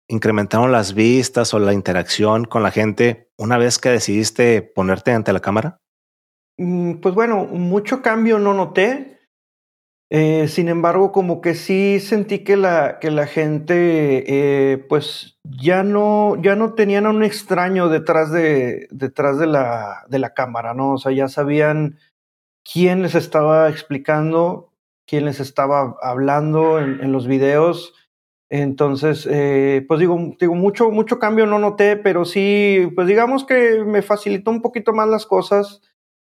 [0.07, 5.33] incrementaron las vistas o la interacción con la gente una vez que decidiste ponerte ante
[5.33, 5.79] la cámara?
[6.59, 9.17] Mm, pues bueno, mucho cambio no noté.
[10.11, 15.81] Eh, sin embargo, como que sí sentí que la, que la gente, eh, pues ya
[15.81, 20.75] no, ya no tenían a un extraño detrás de, detrás de la, de la cámara,
[20.75, 20.91] ¿no?
[20.91, 21.97] O sea, ya sabían
[22.63, 24.71] quién les estaba explicando,
[25.07, 27.93] quién les estaba hablando en, los videos.
[28.49, 33.83] Entonces, eh, pues digo, digo, mucho, mucho cambio no noté, pero sí, pues digamos que
[33.85, 35.81] me facilitó un poquito más las cosas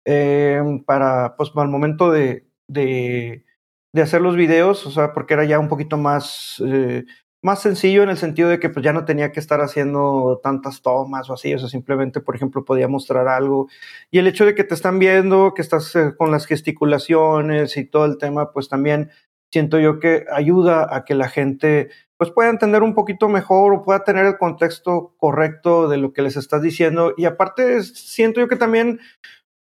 [0.05, 3.45] eh, para, pues, el momento de, de
[3.93, 7.05] de hacer los videos, o sea, porque era ya un poquito más, eh,
[7.41, 10.81] más sencillo en el sentido de que pues ya no tenía que estar haciendo tantas
[10.81, 13.67] tomas o así, o sea, simplemente, por ejemplo, podía mostrar algo.
[14.11, 17.85] Y el hecho de que te están viendo, que estás eh, con las gesticulaciones y
[17.85, 19.11] todo el tema, pues también
[19.51, 23.81] siento yo que ayuda a que la gente pues pueda entender un poquito mejor o
[23.81, 27.15] pueda tener el contexto correcto de lo que les estás diciendo.
[27.17, 28.99] Y aparte, siento yo que también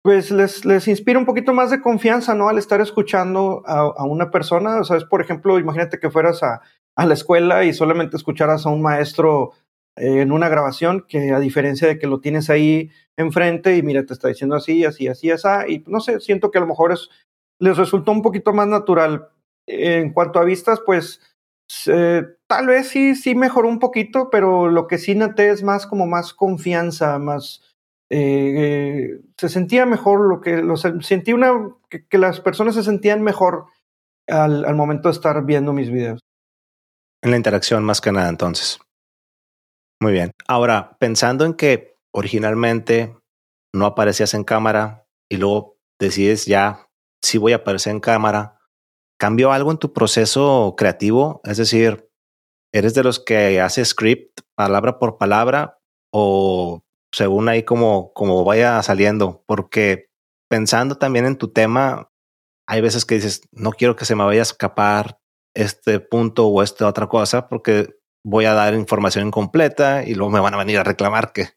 [0.02, 2.48] pues les, les inspira un poquito más de confianza, ¿no?
[2.48, 4.80] Al estar escuchando a, a una persona.
[4.80, 6.60] O por ejemplo, imagínate que fueras a,
[6.98, 9.52] a la escuela y solamente escucharas a un maestro
[9.96, 14.04] eh, en una grabación, que a diferencia de que lo tienes ahí enfrente y mira,
[14.04, 16.90] te está diciendo así, así, así, así, y no sé, siento que a lo mejor
[16.90, 17.08] es,
[17.60, 19.28] les resultó un poquito más natural.
[19.68, 21.20] En cuanto a vistas, pues
[22.48, 26.06] tal vez sí, sí mejoró un poquito, pero lo que sí noté es más como
[26.06, 27.62] más confianza, más...
[28.10, 30.62] Eh, se sentía mejor lo que...
[30.62, 31.76] Lo, sentí una...
[31.88, 33.66] Que, las personas se sentían mejor
[34.26, 36.20] al, al momento de estar viendo mis videos.
[37.22, 38.78] En la interacción más que nada, entonces.
[40.00, 40.32] Muy bien.
[40.46, 43.16] Ahora, pensando en que originalmente
[43.74, 46.88] no aparecías en cámara y luego decides ya
[47.22, 48.60] si voy a aparecer en cámara,
[49.18, 51.40] ¿cambió algo en tu proceso creativo?
[51.44, 52.08] Es decir,
[52.72, 55.78] ¿eres de los que hace script palabra por palabra
[56.12, 59.42] o según ahí como, como vaya saliendo?
[59.46, 60.10] Porque
[60.48, 62.10] pensando también en tu tema,
[62.68, 65.17] hay veces que dices, no quiero que se me vaya a escapar
[65.58, 67.88] este punto o esta otra cosa porque
[68.24, 71.48] voy a dar información incompleta y luego me van a venir a reclamar que,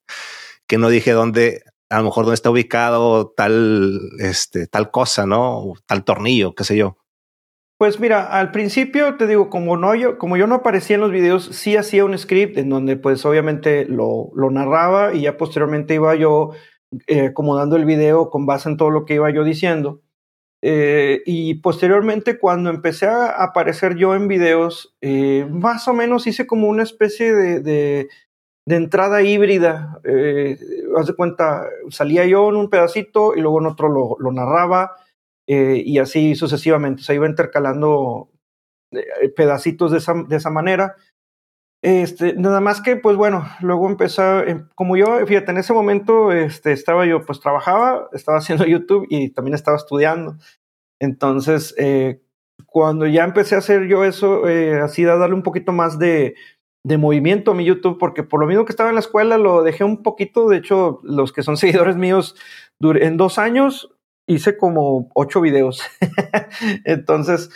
[0.67, 5.73] que no dije dónde, a lo mejor dónde está ubicado tal, este, tal cosa, ¿no?
[5.85, 6.97] tal tornillo, qué sé yo.
[7.77, 11.11] Pues mira, al principio te digo, como no yo, como yo no aparecía en los
[11.11, 15.95] videos, sí hacía un script en donde pues obviamente lo, lo narraba y ya posteriormente
[15.95, 16.51] iba yo
[17.07, 20.01] eh, acomodando el video con base en todo lo que iba yo diciendo.
[20.61, 26.45] Eh, y posteriormente, cuando empecé a aparecer yo en videos, eh, más o menos hice
[26.45, 28.09] como una especie de, de,
[28.67, 29.99] entrada híbrida.
[30.03, 30.57] Eh,
[30.97, 34.95] haz de cuenta, salía yo en un pedacito y luego en otro lo, lo narraba
[35.47, 37.03] y así sucesivamente.
[37.03, 38.29] Se iba intercalando
[39.35, 40.95] pedacitos de esa, de esa manera.
[41.83, 46.71] Este, nada más que, pues bueno, luego empecé, como yo, fíjate, en ese momento este,
[46.73, 50.37] estaba yo, pues trabajaba, estaba haciendo YouTube y también estaba estudiando.
[50.99, 52.21] Entonces, eh,
[52.67, 56.35] cuando ya empecé a hacer yo eso, eh, así de darle un poquito más de,
[56.83, 59.63] de movimiento a mi YouTube, porque por lo mismo que estaba en la escuela, lo
[59.63, 60.47] dejé un poquito.
[60.49, 62.35] De hecho, los que son seguidores míos,
[62.79, 63.89] en dos años
[64.27, 65.83] hice como ocho videos.
[66.85, 67.49] Entonces,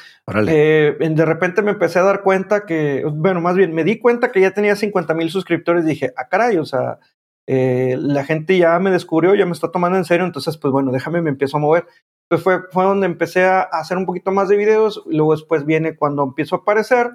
[0.47, 4.31] eh, de repente me empecé a dar cuenta que, bueno, más bien me di cuenta
[4.31, 5.85] que ya tenía 50 mil suscriptores.
[5.85, 6.99] Dije, ah, caray, o sea,
[7.47, 10.25] eh, la gente ya me descubrió, ya me está tomando en serio.
[10.25, 11.87] Entonces, pues bueno, déjame, me empiezo a mover.
[12.23, 15.03] Entonces fue, fue donde empecé a hacer un poquito más de videos.
[15.05, 17.11] Luego después viene cuando empiezo a aparecer.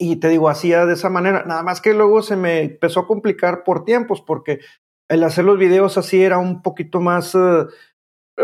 [0.00, 1.44] Y te digo, hacía de esa manera.
[1.44, 4.60] Nada más que luego se me empezó a complicar por tiempos, porque
[5.08, 7.34] el hacer los videos así era un poquito más...
[7.34, 7.68] Uh,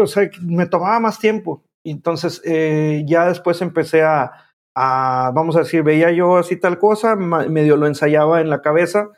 [0.01, 1.65] o sea, me tomaba más tiempo.
[1.85, 4.33] Entonces, eh, ya después empecé a,
[4.75, 9.11] a, vamos a decir, veía yo así tal cosa, medio lo ensayaba en la cabeza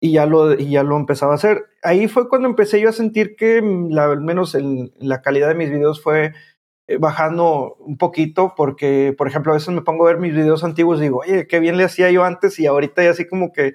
[0.00, 1.66] y ya lo, y ya lo empezaba a hacer.
[1.82, 5.48] Ahí fue cuando empecé yo a sentir que mm, la, al menos el, la calidad
[5.48, 6.34] de mis videos fue
[6.88, 10.64] eh, bajando un poquito, porque, por ejemplo, a veces me pongo a ver mis videos
[10.64, 13.52] antiguos y digo, oye, qué bien le hacía yo antes y ahorita ya así como
[13.52, 13.74] que,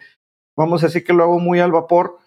[0.58, 2.18] vamos a decir que lo hago muy al vapor,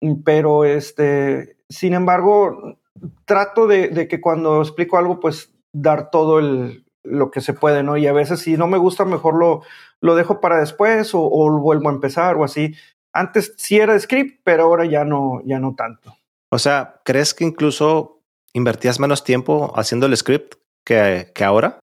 [0.00, 2.78] mm, pero este, sin embargo,
[3.24, 7.96] trato de, que cuando explico algo, pues dar todo el, lo que se puede, ¿no?
[7.96, 9.62] Y a veces si no me gusta, mejor lo,
[10.00, 12.74] lo dejo para después o, o, vuelvo a empezar o así.
[13.12, 16.16] Antes sí era script, pero ahora ya no, ya no tanto.
[16.50, 21.80] O sea, ¿crees que incluso invertías menos tiempo haciendo el script que, que ahora?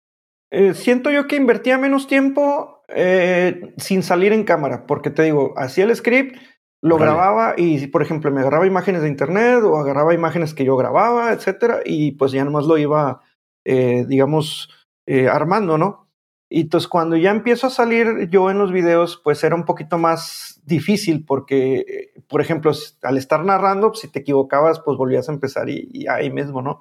[0.50, 5.54] Eh, siento yo que invertía menos tiempo eh, sin salir en cámara, porque te digo,
[5.56, 6.36] hacía el script,
[6.82, 10.76] lo grababa y, por ejemplo, me agarraba imágenes de internet o agarraba imágenes que yo
[10.76, 13.20] grababa, etcétera, y pues ya nomás lo iba,
[13.64, 14.70] eh, digamos,
[15.06, 16.08] eh, armando, ¿no?
[16.48, 19.98] Y entonces cuando ya empiezo a salir yo en los videos, pues era un poquito
[19.98, 25.68] más difícil porque, por ejemplo, al estar narrando, si te equivocabas, pues volvías a empezar
[25.68, 26.80] y, y ahí mismo, ¿no?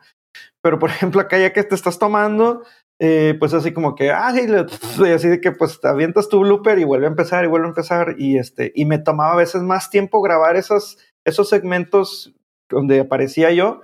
[0.61, 2.63] Pero, por ejemplo, acá ya que te estás tomando,
[2.99, 4.27] eh, pues así como que, ah,
[5.15, 7.69] así de que pues te avientas tu blooper y vuelve a empezar y vuelve a
[7.69, 12.35] empezar y este, y me tomaba a veces más tiempo grabar esos, esos segmentos
[12.69, 13.81] donde aparecía yo.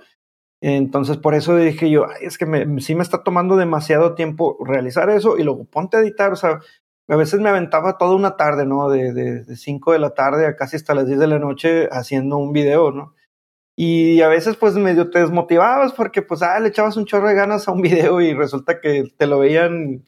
[0.60, 4.58] Entonces por eso dije yo, Ay, es que me, sí me está tomando demasiado tiempo
[4.64, 6.60] realizar eso y luego ponte a editar, o sea,
[7.08, 8.90] a veces me aventaba toda una tarde, ¿no?
[8.90, 11.88] De, de, de 5 de la tarde a casi hasta las 10 de la noche
[11.92, 13.14] haciendo un video, ¿no?
[13.78, 17.34] Y a veces pues medio te desmotivabas porque pues ah, le echabas un chorro de
[17.34, 20.04] ganas a un video y resulta que te lo veían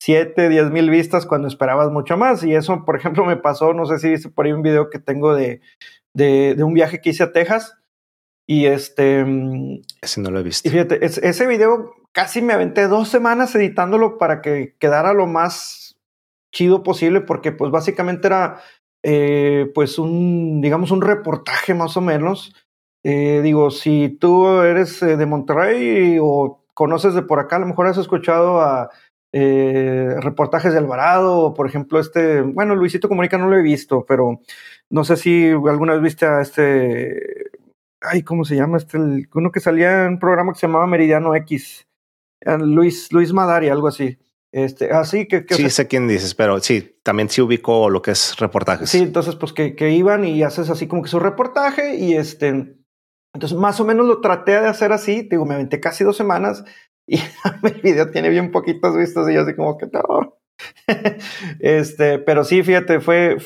[0.00, 2.42] 7, 10 mil vistas cuando esperabas mucho más.
[2.42, 4.98] Y eso, por ejemplo, me pasó, no sé si viste por ahí un video que
[4.98, 5.60] tengo de,
[6.14, 7.76] de, de un viaje que hice a Texas.
[8.48, 9.24] Y este...
[9.24, 10.66] Mm, ese no lo he visto.
[10.68, 15.96] Y fíjate, ese video casi me aventé dos semanas editándolo para que quedara lo más
[16.52, 18.60] chido posible porque pues básicamente era
[19.02, 22.54] eh, pues un, digamos, un reportaje más o menos
[23.04, 27.66] eh, digo, si tú eres eh, de Monterrey o conoces de por acá, a lo
[27.66, 28.90] mejor has escuchado a
[29.32, 34.04] eh, reportajes de Alvarado, o por ejemplo, este, bueno, Luisito Comunica no lo he visto,
[34.06, 34.40] pero
[34.90, 37.50] no sé si alguna vez viste a este,
[38.00, 38.76] ay, ¿cómo se llama?
[38.76, 41.88] Este, uno que salía en un programa que se llamaba Meridiano X,
[42.60, 44.18] Luis, Luis Madari, algo así.
[44.52, 48.36] Este, así que, sí, sé quién dices, pero sí, también sí ubico lo que es
[48.38, 48.90] reportajes.
[48.90, 52.76] Sí, entonces, pues que, que iban y haces así como que su reportaje y este,
[53.34, 56.64] entonces más o menos lo traté de hacer así, digo, me aventé casi dos semanas
[57.06, 57.16] y
[57.64, 60.38] el video tiene bien poquitos vistos y yo así como que no.
[61.60, 63.38] este, pero sí, fíjate, fue,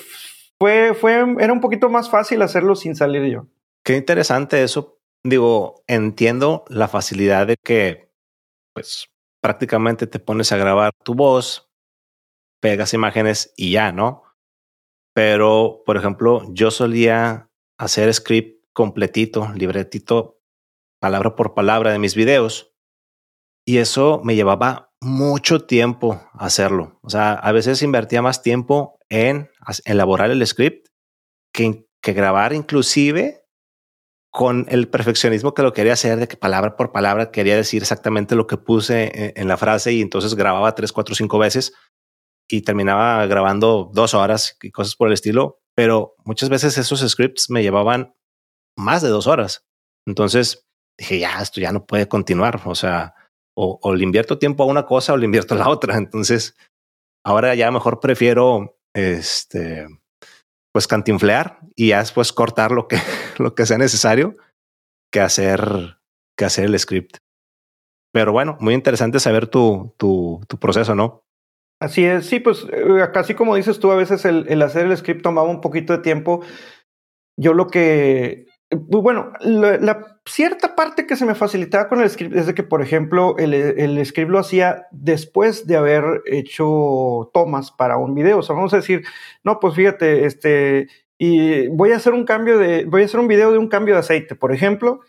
[0.61, 3.47] fue, fue, era un poquito más fácil hacerlo sin salir yo.
[3.85, 4.99] Qué interesante eso.
[5.25, 8.11] Digo, entiendo la facilidad de que,
[8.75, 9.09] pues,
[9.41, 11.71] prácticamente te pones a grabar tu voz,
[12.61, 14.25] pegas imágenes y ya, ¿no?
[15.15, 20.39] Pero, por ejemplo, yo solía hacer script completito, libretito,
[21.01, 22.75] palabra por palabra de mis videos.
[23.65, 27.01] Y eso me llevaba mucho tiempo hacerlo.
[27.03, 29.49] O sea, a veces invertía más tiempo en
[29.87, 30.89] elaborar el script
[31.55, 33.47] que, que grabar inclusive
[34.31, 38.35] con el perfeccionismo que lo quería hacer, de que palabra por palabra quería decir exactamente
[38.37, 41.73] lo que puse en, la frase y entonces grababa tres, cuatro, cinco veces
[42.47, 45.63] y terminaba grabando dos horas y cosas por el estilo.
[45.75, 48.13] Pero muchas veces esos scripts me llevaban
[48.77, 49.65] más de dos horas.
[50.07, 50.67] Entonces
[50.99, 52.61] dije, ya, esto ya no puede continuar.
[52.65, 53.15] O sea,
[53.57, 55.97] o, o le invierto tiempo a una cosa o le invierto a la otra.
[55.97, 56.57] Entonces,
[57.25, 59.87] ahora ya mejor prefiero este
[60.73, 62.99] pues cantinflear y ya después cortar lo que,
[63.39, 64.35] lo que sea necesario
[65.11, 65.97] que hacer,
[66.37, 67.17] que hacer el script.
[68.13, 71.23] Pero bueno, muy interesante saber tu, tu, tu proceso, ¿no?
[71.81, 74.97] Así es, sí, pues eh, casi como dices tú, a veces el, el, hacer el
[74.99, 76.43] script tomaba un poquito de tiempo.
[77.39, 78.47] Yo lo que
[78.81, 82.83] bueno, la, cierta parte que se me facilitaba con el script es de que, por
[82.83, 88.39] ejemplo, el, el, script lo hacía después de haber hecho tomas para un video.
[88.39, 89.05] O sea, vamos a decir,
[89.45, 93.29] no, pues fíjate, este, y voy a hacer un cambio de, voy a hacer un
[93.29, 95.01] video de un cambio de aceite, por ejemplo,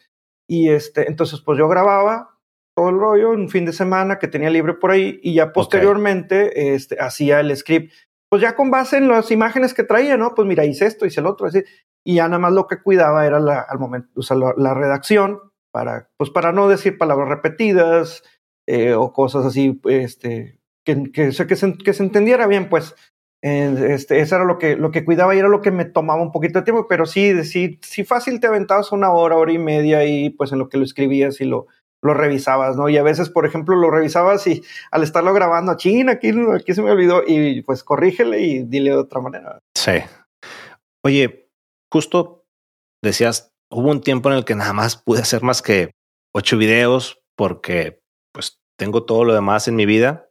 [0.47, 2.38] y este, entonces, pues yo grababa
[2.75, 5.51] todo el rollo en un fin de semana que tenía libre por ahí y ya
[5.51, 7.91] posteriormente este, hacía el script
[8.30, 10.34] pues ya con base en las imágenes que traía, ¿no?
[10.36, 11.63] Pues mira, hice esto, hice el otro, así
[12.07, 15.41] y ya nada más lo que cuidaba era la, al momento, o sea, la, redacción
[15.71, 18.23] para, pues para no decir palabras repetidas
[18.65, 22.95] eh, o cosas así, este, que, que, que, se, que se entendiera bien, pues.
[23.41, 26.31] Este, eso era lo que, lo que cuidaba y era lo que me tomaba un
[26.31, 30.05] poquito de tiempo, pero sí, sí, sí fácil te aventabas una hora, hora y media
[30.05, 31.67] y pues en lo que lo escribías y lo,
[32.01, 32.87] lo revisabas, ¿no?
[32.87, 36.81] Y a veces, por ejemplo, lo revisabas y al estarlo grabando, china, aquí, aquí se
[36.81, 39.59] me olvidó y pues corrígele y dile de otra manera.
[39.75, 39.91] Sí.
[41.03, 41.46] Oye,
[41.91, 42.45] justo
[43.02, 45.91] decías, hubo un tiempo en el que nada más pude hacer más que
[46.34, 50.30] ocho videos porque pues tengo todo lo demás en mi vida.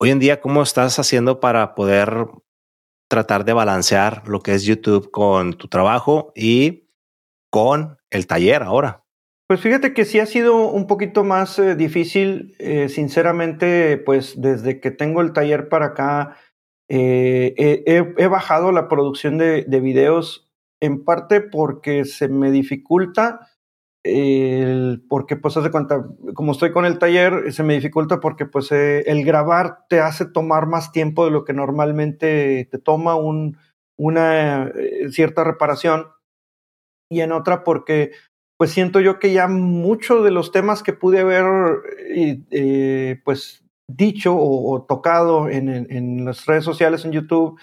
[0.00, 2.26] Hoy en día, ¿cómo estás haciendo para poder
[3.08, 6.88] tratar de balancear lo que es YouTube con tu trabajo y
[7.50, 9.04] con el taller ahora?
[9.46, 14.80] Pues fíjate que sí ha sido un poquito más eh, difícil, eh, sinceramente, pues desde
[14.80, 16.36] que tengo el taller para acá,
[16.88, 17.84] eh,
[18.16, 20.41] he, bajado la producción de, de videos
[20.82, 23.48] en parte porque se me dificulta,
[24.02, 28.72] el, porque pues hace cuenta, como estoy con el taller, se me dificulta porque pues
[28.72, 33.58] eh, el grabar te hace tomar más tiempo de lo que normalmente te toma un,
[33.96, 36.08] una eh, cierta reparación.
[37.08, 38.10] Y en otra porque
[38.58, 41.44] pues siento yo que ya muchos de los temas que pude haber
[42.50, 47.58] eh, pues dicho o, tocado en, en, las redes sociales, en YouTube,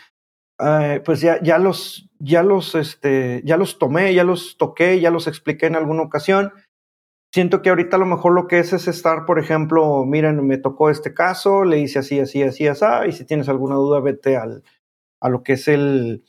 [0.59, 5.11] eh, pues ya, ya los, ya los, este, ya los tomé, ya los toqué, ya
[5.11, 6.51] los expliqué en alguna ocasión.
[7.33, 10.57] Siento que ahorita a lo mejor lo que es es estar, por ejemplo, miren, me
[10.57, 14.35] tocó este caso, le hice así, así, así, así, y si tienes alguna duda, vete
[14.35, 14.63] al,
[15.21, 16.23] a lo que es el,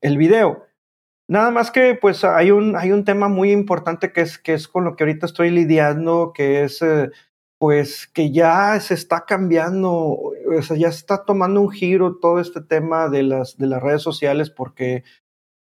[0.00, 0.64] el video.
[1.26, 4.68] Nada más que pues hay un, hay un tema muy importante que es, que es
[4.68, 7.10] con lo que ahorita estoy lidiando, que es eh,
[7.64, 12.60] pues que ya se está cambiando, o sea, ya está tomando un giro todo este
[12.60, 15.02] tema de las, de las redes sociales porque,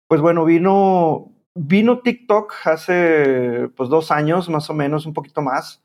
[0.09, 5.81] pues bueno, vino, vino TikTok hace pues dos años más o menos, un poquito más.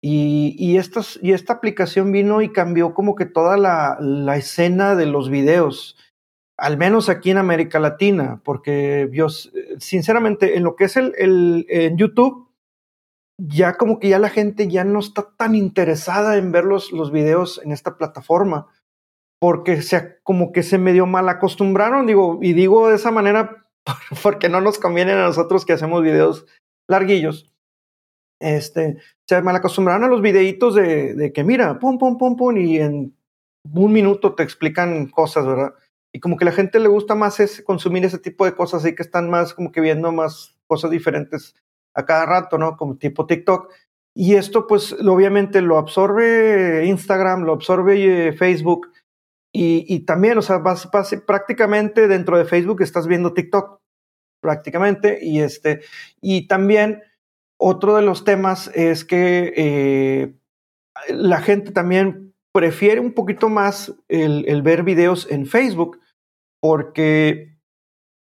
[0.00, 4.94] Y, y, estas, y esta aplicación vino y cambió como que toda la, la escena
[4.94, 5.98] de los videos,
[6.56, 11.66] al menos aquí en América Latina, porque yo, sinceramente, en lo que es el, el
[11.68, 12.51] en YouTube,
[13.38, 17.10] ya como que ya la gente ya no está tan interesada en ver los, los
[17.10, 18.68] videos en esta plataforma,
[19.40, 23.66] porque se, como que se medio mal acostumbraron, digo, y digo de esa manera
[24.22, 26.46] porque no nos conviene a nosotros que hacemos videos
[26.88, 27.50] larguillos.
[28.40, 32.56] Este, se mal acostumbraron a los videitos de, de que mira, pum, pum, pum, pum,
[32.56, 33.16] y en
[33.72, 35.74] un minuto te explican cosas, ¿verdad?
[36.12, 38.94] Y como que la gente le gusta más es consumir ese tipo de cosas, así
[38.94, 41.54] que están más como que viendo más cosas diferentes
[41.94, 42.76] a cada rato, ¿no?
[42.76, 43.70] Como tipo TikTok.
[44.14, 48.90] Y esto, pues, obviamente lo absorbe Instagram, lo absorbe eh, Facebook.
[49.54, 50.88] Y, también, o sea, vas,
[51.26, 53.80] prácticamente dentro de Facebook estás viendo TikTok,
[54.40, 55.18] prácticamente.
[55.20, 55.82] Y, este,
[56.22, 57.02] y también
[57.58, 60.34] otro de los temas es que eh,
[61.08, 66.00] la gente también prefiere un poquito más el, el, ver videos en Facebook,
[66.60, 67.58] porque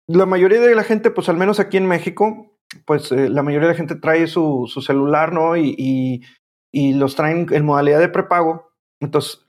[0.07, 2.44] la mayoría de la gente, pues al menos aquí en México,
[2.85, 5.55] pues eh, la mayoría de la gente trae su, celular, ¿no?
[5.57, 6.21] Y,
[6.71, 8.71] y, los traen en modalidad de prepago.
[8.99, 9.45] Entonces,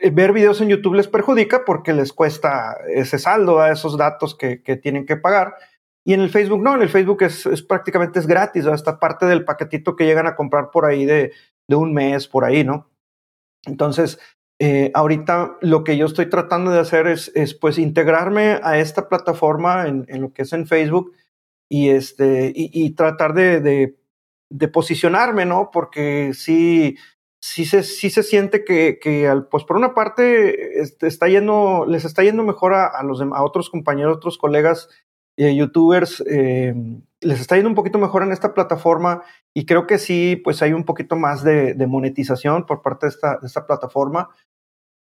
[0.00, 4.34] eh, ver videos en YouTube les perjudica porque les cuesta ese saldo a esos datos
[4.34, 5.54] que, tienen que pagar.
[6.04, 8.74] Y en el Facebook no, en el Facebook es, prácticamente es gratis, ¿no?
[8.74, 11.32] esta parte del paquetito que llegan a comprar por ahí de,
[11.68, 12.90] un mes, por ahí, ¿no?
[13.64, 14.18] Entonces,
[14.58, 19.08] eh, ahorita lo que yo estoy tratando de hacer es, es pues integrarme a esta
[19.08, 21.14] plataforma en, lo que es en Facebook
[21.70, 23.60] y, este, y, tratar de,
[24.50, 25.70] de, posicionarme, ¿no?
[25.72, 26.96] Porque sí,
[27.40, 32.04] sí, se, sí se siente que, que pues por una parte este, está yendo, les
[32.04, 34.88] está yendo mejor a, a los, a otros compañeros, otros colegas
[35.36, 36.74] eh, youtubers, eh,
[37.20, 39.22] les está yendo un poquito mejor en esta plataforma
[39.54, 43.10] y creo que sí, pues hay un poquito más de, de monetización por parte de
[43.10, 44.30] esta, de esta plataforma.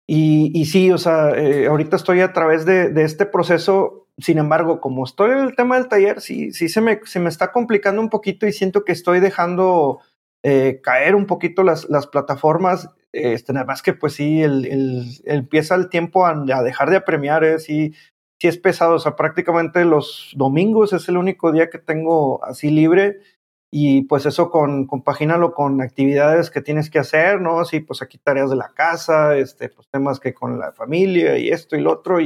[0.07, 4.37] Y, y, sí, o sea, eh, ahorita estoy a través de, de, este proceso sin
[4.37, 7.51] embargo, como estoy en el tema del taller, sí, sí se me, se me está
[7.51, 9.99] complicando un poquito y siento que estoy dejando
[10.43, 12.89] eh, caer un poquito las, las plataformas.
[13.13, 17.59] Este, nada más que pues sí, el, empieza el tiempo a, dejar de apremiar, ¿eh?
[17.59, 17.93] sí,
[18.39, 18.95] sí es pesado.
[18.95, 23.19] O sea, prácticamente los domingos es el único día que tengo así libre
[23.71, 27.63] y pues eso con, compagínalo con actividades que tienes que hacer, ¿no?
[27.63, 31.49] Sí, pues aquí tareas de la casa, este, pues temas que con la familia y
[31.49, 32.19] esto y lo otro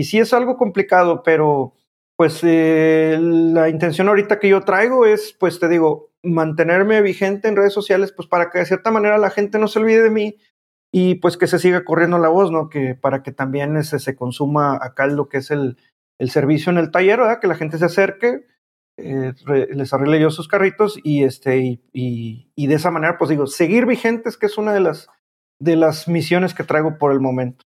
[0.00, 1.74] y sí es algo complicado, pero
[2.16, 7.56] pues eh, la intención ahorita que yo traigo es, pues te digo, mantenerme vigente en
[7.56, 10.38] redes sociales, pues para que de cierta manera la gente no se olvide de mí
[10.90, 12.70] y pues que se siga corriendo la voz, ¿no?
[12.70, 15.76] Que para que también ese, se consuma acá lo que es el,
[16.18, 17.38] el servicio en el taller, ¿verdad?
[17.38, 18.46] Que la gente se acerque,
[18.96, 19.34] eh,
[19.70, 23.84] les arregle yo sus carritos y este y, y, de esa manera, pues digo, seguir
[23.84, 25.08] vigentes, que es una de las
[25.58, 27.66] de las misiones que traigo por el momento.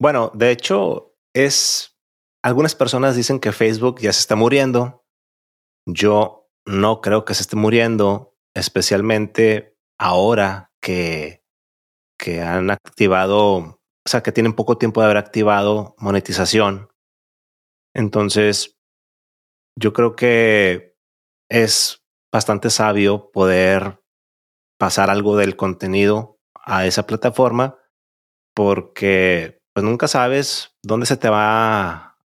[0.00, 1.98] Bueno, de hecho, es,
[2.42, 5.04] algunas personas dicen que Facebook ya se está muriendo.
[5.86, 11.44] Yo no creo que se esté muriendo, especialmente ahora que,
[12.18, 16.88] que han activado, o sea, que tienen poco tiempo de haber activado monetización.
[17.94, 18.78] Entonces,
[19.78, 20.96] yo creo que
[21.50, 24.02] es bastante sabio poder
[24.78, 27.78] pasar algo del contenido a esa plataforma
[28.54, 32.16] porque pues nunca sabes dónde se te va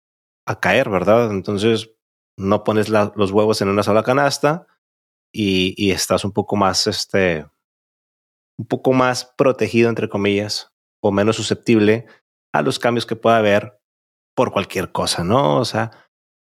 [0.46, 1.30] a caer, ¿verdad?
[1.30, 1.90] Entonces
[2.36, 4.66] no pones los huevos en una sola canasta
[5.32, 7.46] y, estás un poco más, este,
[8.59, 12.07] un poco más protegido, entre comillas, o menos susceptible
[12.53, 13.80] a los cambios que pueda haber
[14.36, 15.59] por cualquier cosa, ¿no?
[15.59, 15.90] O sea,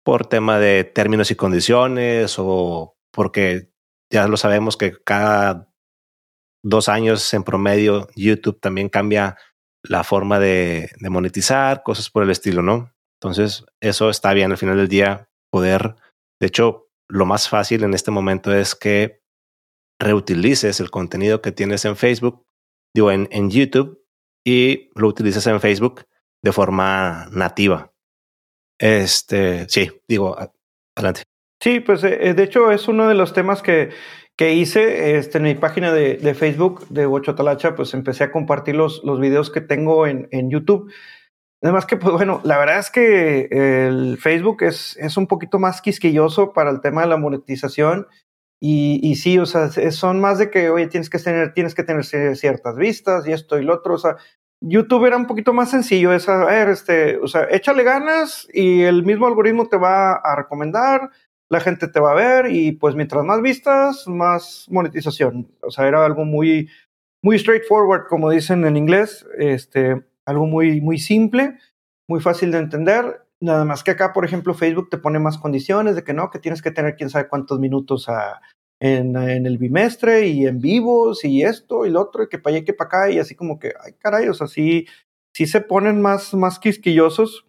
[0.03, 3.71] por tema de términos y condiciones o porque
[4.11, 5.67] ya lo sabemos que cada
[6.63, 9.37] dos años en promedio YouTube también cambia
[9.83, 12.93] la forma de, monetizar, cosas por el estilo, ¿no?
[13.19, 15.95] Entonces, eso está bien al final del día poder,
[16.39, 19.21] de hecho, lo más fácil en este momento es que
[19.99, 22.45] reutilices el contenido que tienes en Facebook,
[22.95, 24.03] digo, en, en YouTube,
[24.45, 26.05] y lo utilices en Facebook
[26.43, 27.93] de forma nativa.
[28.79, 30.35] Este, sí, digo,
[30.95, 31.23] adelante.
[31.61, 33.91] Sí, pues eh, de hecho es uno de los temas que,
[34.37, 38.75] que hice este, en mi página de, de Facebook de Talacha, pues empecé a compartir
[38.75, 40.91] los, los videos que tengo en, en YouTube.
[41.61, 45.81] Además que, pues bueno, la verdad es que el Facebook es, es un poquito más
[45.81, 48.07] quisquilloso para el tema de la monetización.
[48.59, 51.83] Y, y sí, o sea, son más de que, oye, tienes que tener, tienes que
[51.83, 53.95] tener ciertas vistas y esto y lo otro.
[53.95, 54.17] O sea,
[54.63, 58.83] YouTube era un poquito más sencillo, es a ver, este, o sea, échale ganas y
[58.83, 61.09] el mismo algoritmo te va a recomendar
[61.51, 65.51] la gente te va a ver y pues mientras más vistas, más monetización.
[65.61, 66.69] O sea, era algo muy,
[67.21, 71.57] muy straightforward, como dicen en inglés, este, algo muy, muy simple,
[72.07, 73.25] muy fácil de entender.
[73.41, 76.39] Nada más que acá, por ejemplo, Facebook te pone más condiciones de que no, que
[76.39, 78.07] tienes que tener quién sabe cuántos minutos
[78.79, 82.55] en, en, el bimestre y en vivos y esto y lo otro, y que para
[82.55, 84.85] allá y que para acá, y así como que, ay, caray, o sea, sí,
[85.33, 87.45] sí se ponen más, más quisquillosos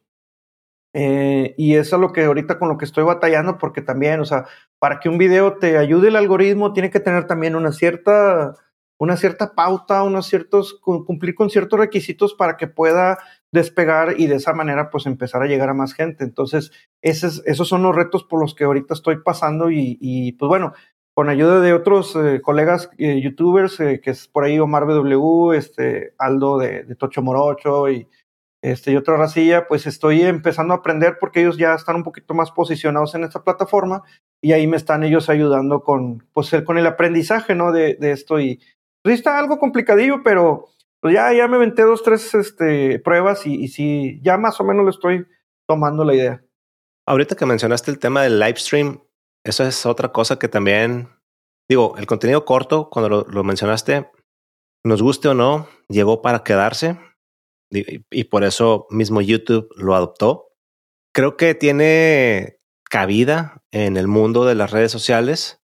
[0.95, 4.25] eh, y eso es lo que ahorita con lo que estoy batallando, porque también, o
[4.25, 4.45] sea,
[4.79, 8.55] para que un video te ayude el algoritmo, tiene que tener también una cierta,
[8.99, 13.19] una cierta pauta, unos ciertos, cumplir con ciertos requisitos para que pueda
[13.53, 16.25] despegar y de esa manera pues empezar a llegar a más gente.
[16.25, 20.75] Entonces, esos, esos son los retos por los que ahorita estoy pasando y, pues bueno,
[21.15, 26.15] con ayuda de otros eh, colegas eh, youtubers, que es por ahí Omar BW, este,
[26.19, 28.09] Aldo de, Tocho Morocho y,
[28.63, 32.33] este, y otra racilla, pues estoy empezando a aprender porque ellos ya están un poquito
[32.33, 34.03] más posicionados en esta plataforma
[34.41, 37.73] y ahí me están ellos ayudando con, pues, con el aprendizaje, ¿no?
[37.73, 38.61] De, esto y
[39.03, 40.69] pues está algo complicadillo, pero
[41.01, 44.65] pues ya, ya me venté dos, tres este, pruebas y, y sí, ya más o
[44.65, 45.27] menos lo estoy
[45.67, 46.45] tomando la idea.
[47.05, 49.01] Ahorita que mencionaste el tema del live stream,
[49.45, 51.09] eso es otra cosa que también,
[51.69, 54.09] digo, el contenido corto, cuando lo, mencionaste,
[54.85, 56.97] nos guste o no, llegó para quedarse
[57.73, 60.49] y, por eso mismo YouTube lo adoptó.
[61.13, 65.63] Creo que tiene cabida en el mundo de las redes sociales,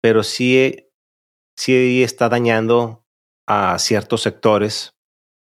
[0.00, 0.88] pero sí,
[1.56, 3.04] sí está dañando
[3.46, 4.94] a ciertos sectores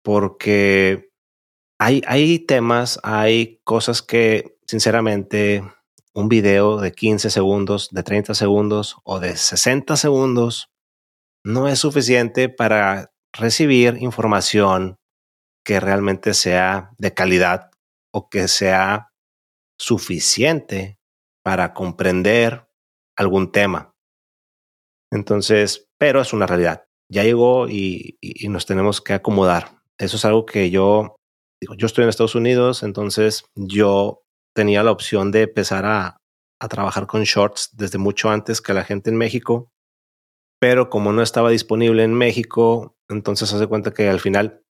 [0.02, 1.10] porque
[1.78, 5.62] hay, hay temas, hay cosas que sinceramente
[6.14, 10.70] un video de 15 segundos, de 30 segundos o de 60 segundos
[11.44, 14.99] no es suficiente para recibir información
[15.70, 17.70] que realmente sea de calidad
[18.12, 19.12] o que sea
[19.78, 20.98] suficiente
[21.44, 22.66] para comprender
[23.16, 23.94] algún tema.
[25.12, 26.86] Entonces, pero es una realidad.
[27.08, 28.18] Ya llegó y,
[28.48, 29.80] nos tenemos que acomodar.
[29.96, 31.14] Eso es algo que yo,
[31.62, 36.16] digo, yo estoy en Estados Unidos, entonces yo tenía la opción de empezar a,
[36.60, 39.70] a trabajar con shorts desde mucho antes que la gente en México,
[40.60, 44.64] pero como no estaba disponible en México, entonces hace cuenta que al final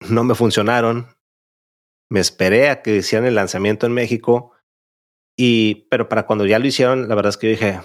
[0.00, 1.08] no me funcionaron.
[2.10, 4.52] Me esperé a que hicieran el lanzamiento en México
[5.36, 7.80] y, pero para cuando ya lo hicieron, la verdad es que dije,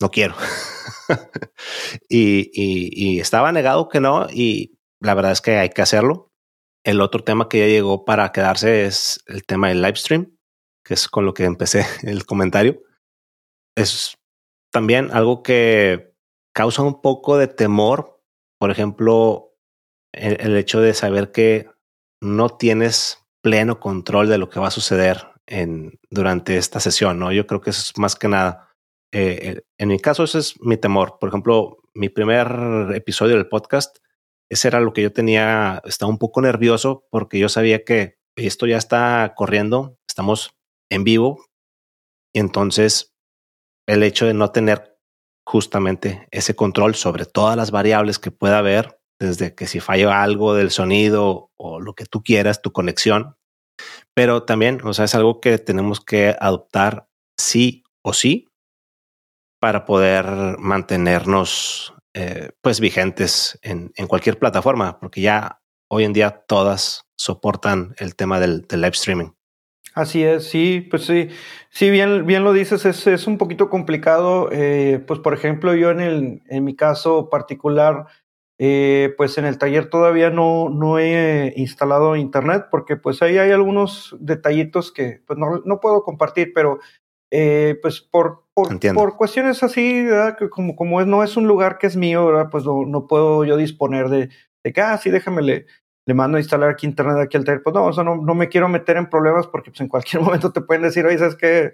[0.00, 0.34] no quiero.
[2.08, 6.32] y, y, estaba negado que no y la verdad es que hay que hacerlo.
[6.84, 10.34] El otro tema que ya llegó para quedarse es el tema del live stream
[10.84, 12.82] que es con lo que empecé el comentario,
[13.76, 14.16] es
[14.70, 16.14] también algo que
[16.54, 18.22] causa un poco de temor.
[18.58, 19.53] Por ejemplo,
[20.14, 21.68] el, hecho de saber que
[22.20, 27.32] no tienes pleno control de lo que va a suceder en, durante esta sesión, ¿no?
[27.32, 28.70] Yo creo que es más que nada.
[29.12, 31.18] Eh, en mi caso, ese es mi temor.
[31.20, 32.48] Por ejemplo, mi primer
[32.94, 33.98] episodio del podcast,
[34.50, 38.66] ese era lo que yo tenía, estaba un poco nervioso porque yo sabía que esto
[38.66, 40.56] ya está corriendo, estamos
[40.90, 41.44] en vivo.
[42.32, 43.14] Y entonces
[43.86, 44.98] el hecho de no tener
[45.46, 50.54] justamente ese control sobre todas las variables que pueda haber, desde que si falla algo
[50.54, 53.36] del sonido o lo que tú quieras, tu conexión,
[54.14, 57.08] pero también, o sea, es algo que tenemos que adoptar
[57.38, 58.48] sí o sí
[59.60, 60.26] para poder
[60.58, 67.94] mantenernos eh, pues vigentes en, en, cualquier plataforma, porque ya hoy en día todas soportan
[67.98, 69.30] el tema del, del live streaming.
[69.94, 71.28] Así es, sí, pues sí,
[71.70, 74.48] sí, bien, bien lo dices, es, es un poquito complicado.
[74.50, 78.06] Eh, pues por ejemplo, yo en, el, en mi caso particular,
[78.58, 83.50] eh, pues en el taller todavía no, no he instalado internet porque pues ahí hay
[83.50, 86.78] algunos detallitos que pues no, no puedo compartir, pero
[87.30, 90.06] eh, pues por, por, por, cuestiones así,
[90.50, 92.48] como, como es, no es un lugar que es mío, ¿verdad?
[92.50, 94.28] pues no, no puedo yo disponer de,
[94.62, 95.66] de que, ah, sí, déjame le,
[96.06, 97.62] le mando a instalar aquí internet aquí al taller.
[97.62, 100.22] Pues no, o sea, no, no me quiero meter en problemas porque pues en cualquier
[100.22, 101.72] momento te pueden decir, oye, ¿sabes qué?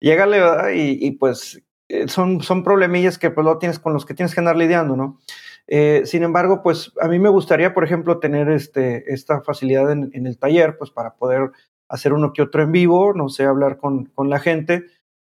[0.00, 0.70] Llégale, ¿verdad?
[0.70, 4.34] Y, y pues eh, son, son problemillas que pues lo tienes con los que tienes
[4.34, 5.18] que andar lidiando, ¿no?
[5.66, 10.26] Eh, sin embargo, pues a mí me gustaría, por ejemplo, tener este, esta facilidad en,
[10.26, 11.50] el taller, pues para poder
[11.88, 14.84] hacer uno que otro en vivo, no sé, hablar con, con la gente,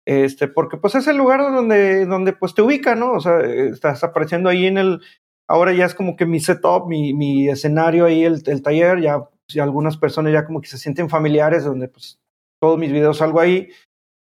[0.07, 3.13] este, porque pues es el lugar donde, donde pues te ubica, ¿no?
[3.13, 5.01] O sea, estás apareciendo ahí en el,
[5.47, 9.23] ahora ya es como que mi setup, mi, mi escenario ahí, el, el taller, ya,
[9.61, 12.19] algunas personas ya como que se sienten familiares, donde pues
[12.61, 13.69] todos mis videos salgo ahí.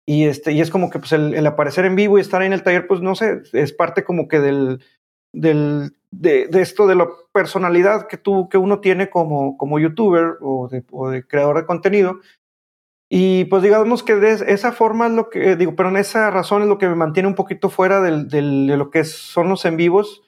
[0.09, 2.47] Y, este, y es como que pues el, el, aparecer en vivo y estar ahí
[2.47, 4.81] en el taller, pues no sé, es parte como que del,
[5.37, 10.68] del, de, esto de la personalidad que, tú, que uno tiene como, como youtuber o
[10.68, 12.20] de, o creador de contenido.
[13.09, 16.62] Y pues digamos que de esa forma es lo que, digo, pero en esa razón
[16.62, 20.22] es lo que me mantiene un poquito fuera de lo que son los en vivos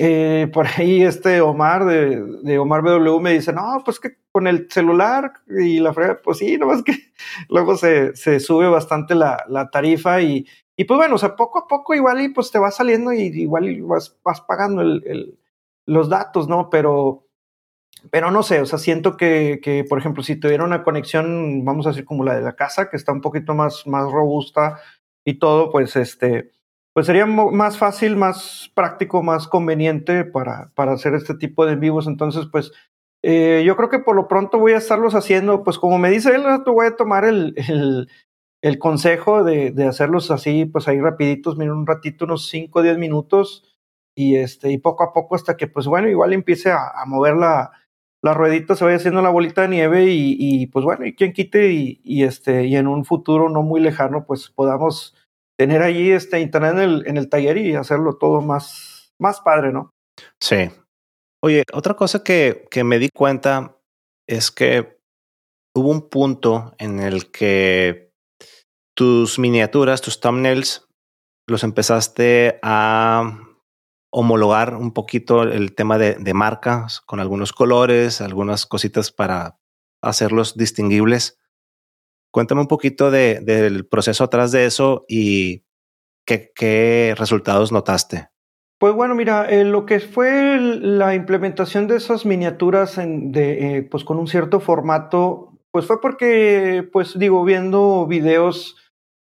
[0.00, 4.46] eh, por ahí este Omar de, de, Omar BW me dice, no, pues que con
[4.46, 6.92] el celular y la frega, pues sí, nomás que
[7.48, 10.46] luego se, se sube bastante la, tarifa y,
[10.80, 13.22] y pues bueno, o sea, poco a poco igual y pues te va saliendo y
[13.22, 15.36] igual vas, pagando el,
[15.86, 16.70] los datos, ¿no?
[16.70, 17.26] Pero,
[18.12, 21.84] pero no sé, o sea, siento que, que, por ejemplo, si tuviera una conexión, vamos
[21.86, 24.78] a decir como la de la casa, que está un poquito más, más robusta
[25.24, 26.52] y todo, pues este,
[26.92, 32.06] pues sería más fácil, más práctico, más conveniente para, para hacer este tipo de vivos.
[32.06, 32.70] Entonces, pues
[33.22, 36.36] eh, yo creo que por lo pronto voy a estarlos haciendo, pues como me dice
[36.36, 38.08] él, voy a tomar el,
[38.62, 42.82] el consejo de, de, hacerlos así, pues ahí rapiditos, miren un ratito, unos 5 o
[42.82, 43.64] 10 minutos,
[44.16, 47.70] y este, y poco a poco hasta que, pues bueno, igual empiece a, mover la,
[48.22, 51.32] la ruedita, se vaya haciendo la bolita de nieve, y, y pues bueno, y quien
[51.32, 55.14] quite, y, y, este, y en un futuro no muy lejano, pues podamos
[55.56, 59.72] tener allí este internet en el, en el taller y hacerlo todo más, más padre,
[59.72, 59.92] ¿no?
[60.40, 60.70] Sí.
[61.42, 63.76] Oye, otra cosa que, que me di cuenta
[64.28, 64.98] es que
[65.76, 68.07] hubo un punto en el que
[68.98, 70.88] tus miniaturas, tus thumbnails,
[71.46, 73.38] los empezaste a
[74.10, 79.56] homologar un poquito el tema de, marcas con algunos colores, algunas cositas para
[80.02, 81.38] hacerlos distinguibles.
[82.32, 85.64] Cuéntame un poquito de, del proceso atrás de eso y
[86.26, 88.30] qué, resultados notaste.
[88.80, 94.18] Pues bueno, mira, eh, lo que fue la implementación de esas miniaturas eh, pues con
[94.18, 98.74] un cierto formato, pues fue porque, pues digo, viendo videos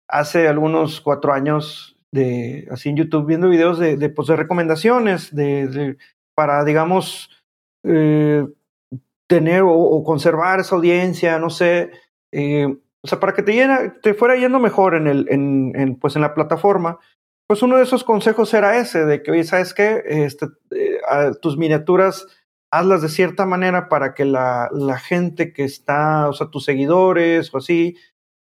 [0.09, 5.35] hace algunos cuatro años de así en YouTube viendo videos de, de, pues, de recomendaciones
[5.35, 5.97] de,
[6.35, 7.31] para, digamos,
[7.85, 8.47] eh,
[9.27, 11.91] tener o, o, conservar esa audiencia, no sé,
[12.33, 12.67] eh,
[13.05, 16.17] o sea, para que te, llena, te fuera yendo mejor en, el, en, en, pues,
[16.17, 16.99] en la plataforma.
[17.47, 20.03] Pues uno de esos consejos era ese, de que, oye, ¿sabes qué?
[20.07, 20.99] Este, eh,
[21.43, 22.27] tus miniaturas,
[22.73, 27.53] hazlas de cierta manera para que la, la gente que está, o sea, tus seguidores
[27.53, 27.97] o así,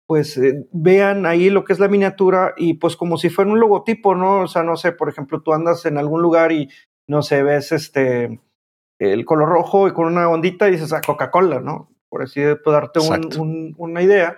[0.06, 3.60] pues eh, vean ahí lo que es la miniatura y pues como si fuera un
[3.60, 4.41] logotipo, ¿no?
[4.41, 6.70] O sea, no sé, por ejemplo, tú andas en algún lugar y
[7.08, 8.39] no sé, ves este
[8.99, 11.89] el color rojo y con una ondita y dices a ah, Coca-Cola, ¿no?
[12.10, 14.38] Por así de darte un, un, una idea.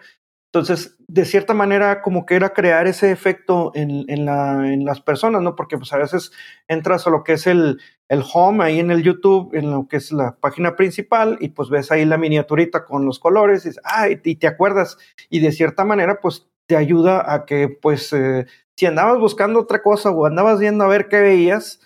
[0.51, 5.01] Entonces, de cierta manera, como que era crear ese efecto en, en, la, en las
[5.01, 5.55] personas, ¿no?
[5.55, 6.31] Porque pues a veces
[6.67, 7.79] entras a lo que es el,
[8.09, 11.69] el home ahí en el YouTube, en lo que es la página principal, y pues
[11.69, 14.97] ves ahí la miniaturita con los colores, y, ah, y, te acuerdas,
[15.29, 18.45] y de cierta manera, pues te ayuda a que, pues, eh,
[18.75, 21.79] si andabas buscando otra cosa o andabas viendo a ver qué veías,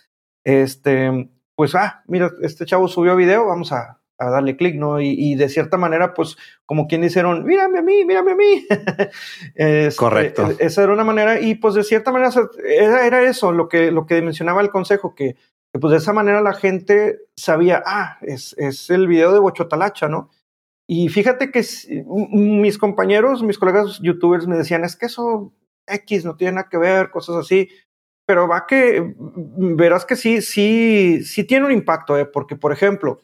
[0.45, 4.99] este, pues, ah, mira, este chavo subió video, vamos a, a darle clic, ¿no?
[4.99, 8.67] Y, y, de cierta manera, pues, como quien dijeron, mírame a mí, mírame a mí.
[9.55, 10.51] este, Correcto.
[10.59, 12.31] Esa era una manera, y pues de cierta manera
[12.63, 15.35] era, era eso, lo que, lo que mencionaba el consejo, que,
[15.71, 20.09] que, pues de esa manera la gente sabía, ah, es, es el video de Bochotalacha,
[20.09, 20.29] ¿no?
[20.91, 21.63] Y fíjate que
[22.07, 25.53] mis compañeros, mis colegas youtubers me decían, es que eso
[25.87, 27.69] X no tiene nada que ver, cosas así.
[28.25, 32.25] Pero va que verás que sí, sí, sí tiene un impacto, ¿eh?
[32.25, 33.19] porque por ejemplo,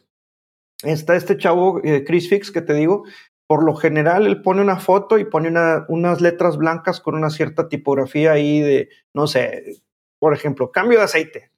[0.86, 3.04] está este chavo, eh, Chris Fix, que te digo,
[3.48, 7.30] por lo general él pone una foto y pone una, unas letras blancas con una
[7.30, 9.84] cierta tipografía ahí de, no sé,
[10.20, 11.52] por ejemplo, cambio de aceite.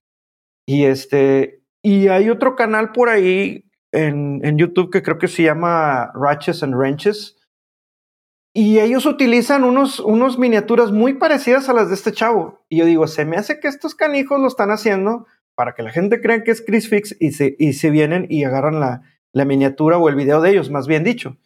[0.65, 3.63] Y este, y hay otro canal por ahí
[3.93, 7.37] en, YouTube que creo que se llama Ratches and Wrenches.
[8.53, 12.65] Y ellos utilizan unos, unos miniaturas muy parecidas a las de este chavo.
[12.69, 15.91] Y yo digo, se me hace que estos canijos lo están haciendo para que la
[15.91, 19.03] gente crea que es Chris Fix y se, y se vienen y agarran la,
[19.37, 21.37] la miniatura o el video de ellos, más bien dicho.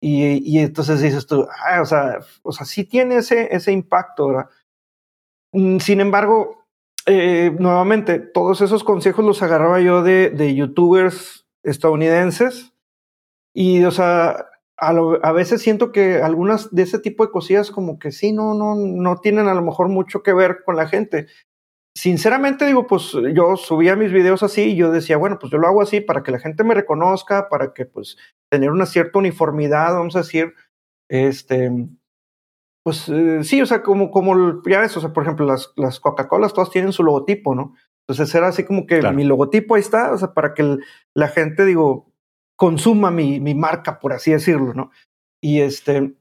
[0.00, 4.48] Y, y entonces dices tú, ah, o, sea, o sea, sí tiene ese, ese impacto.
[5.52, 6.64] Mm, sin embargo,
[7.06, 12.72] eh, nuevamente, todos esos consejos los agarraba yo de, de youtubers estadounidenses
[13.54, 17.98] y, o sea, a, a, veces siento que algunas de ese tipo de cosillas como
[17.98, 21.26] que sí, no, no, no tienen a lo mejor mucho que ver con la gente
[21.96, 25.66] sinceramente digo, pues yo subía mis videos así y yo decía, bueno, pues yo lo
[25.66, 28.16] hago así para que la gente me reconozca, para que pues
[28.50, 30.54] tener una cierta uniformidad, vamos a decir,
[31.10, 31.70] este,
[32.84, 36.00] pues eh, sí, o sea, como, como ya ves, o sea, por ejemplo, las, las
[36.00, 37.74] Coca-Colas todas tienen su logotipo, ¿no?
[38.08, 39.16] Entonces era así como que claro.
[39.16, 40.84] mi logotipo ahí está, o sea, para que el,
[41.14, 42.12] la gente, digo,
[42.56, 44.90] consuma mi, mi marca, por así decirlo, ¿no?
[45.42, 46.14] Y este,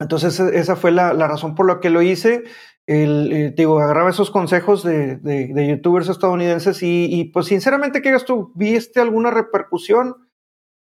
[0.00, 2.44] entonces esa fue la, la razón por la que lo hice
[2.88, 8.16] el, eh, digo, agarraba esos consejos de, de, youtubers estadounidenses y, y, pues sinceramente, ¿qué
[8.26, 8.50] tú?
[8.54, 10.16] ¿Viste alguna repercusión?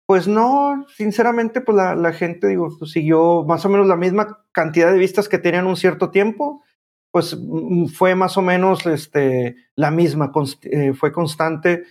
[0.07, 4.39] Pues no, sinceramente, pues la, la gente, digo, pues siguió más o menos la misma
[4.53, 6.63] cantidad de vistas que tenían un cierto tiempo,
[7.11, 10.31] pues mm, fue más o menos este, la misma,
[10.63, 11.83] eh, fue constante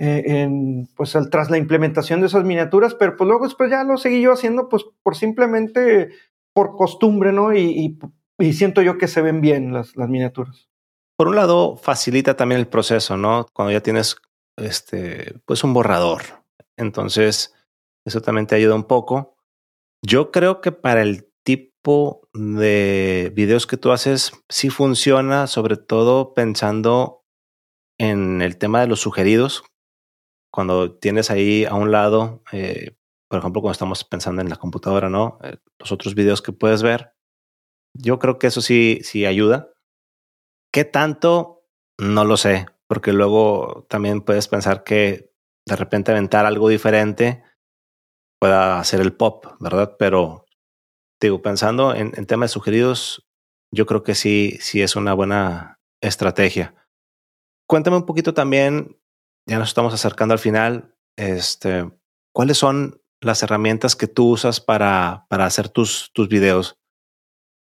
[0.00, 3.98] eh, en, pues tras la implementación de esas miniaturas, pero pues luego después ya lo
[3.98, 6.08] seguí yo haciendo pues por simplemente
[6.52, 7.54] por costumbre, ¿no?
[7.54, 7.96] Y
[8.38, 10.68] y siento yo que se ven bien las, las miniaturas.
[11.16, 13.46] Por un lado, facilita también el proceso, ¿no?
[13.52, 14.16] Cuando ya tienes
[14.56, 16.22] este, pues un borrador.
[16.76, 17.54] Entonces,
[18.04, 19.36] eso también te ayuda un poco.
[20.02, 26.34] Yo creo que para el tipo de videos que tú haces, sí funciona, sobre todo
[26.34, 27.24] pensando
[27.98, 29.64] en el tema de los sugeridos.
[30.52, 32.96] Cuando tienes ahí a un lado, eh,
[33.28, 35.38] por ejemplo, cuando estamos pensando en la computadora, ¿no?
[35.42, 37.13] Eh, los otros videos que puedes ver,
[37.94, 39.70] Yo creo que eso sí, sí ayuda.
[40.72, 41.64] ¿Qué tanto?
[41.98, 45.32] No lo sé, porque luego también puedes pensar que
[45.66, 47.42] de repente aventar algo diferente
[48.40, 49.96] pueda hacer el pop, ¿verdad?
[49.98, 50.44] Pero
[51.20, 53.26] digo, pensando en, en temas sugeridos,
[53.72, 56.74] yo creo que sí, sí es una buena estrategia.
[57.68, 58.98] Cuéntame un poquito también,
[59.48, 61.90] ya nos estamos acercando al final, este,
[62.34, 66.78] ¿cuáles son las herramientas que tú usas para, para hacer tus, tus videos?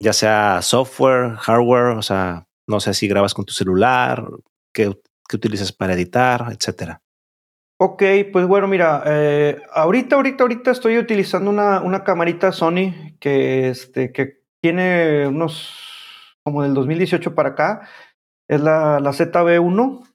[0.00, 4.24] Ya sea software, hardware, o sea, no sé si grabas con tu celular,
[4.72, 4.98] qué,
[5.28, 7.02] qué utilizas para editar, etcétera.
[7.82, 13.70] Ok, pues bueno, mira, eh, ahorita, ahorita, ahorita estoy utilizando una, una camarita Sony que,
[13.70, 17.88] este, que tiene unos, como del 2018 para acá,
[18.48, 20.06] es la, la ZB1,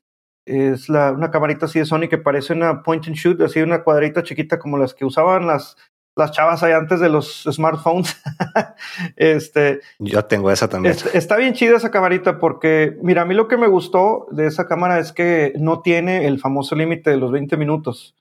[0.46, 3.84] es la, una camarita así de Sony que parece una point and shoot, así una
[3.84, 5.76] cuadrita chiquita como las que usaban las,
[6.16, 8.22] las chavas ahí antes de los smartphones.
[9.16, 10.96] este, Yo tengo esa también.
[11.14, 14.68] está bien chida esa camarita porque, mira, a mí lo que me gustó de esa
[14.68, 18.16] cámara es que no tiene el famoso límite de los 20 minutos.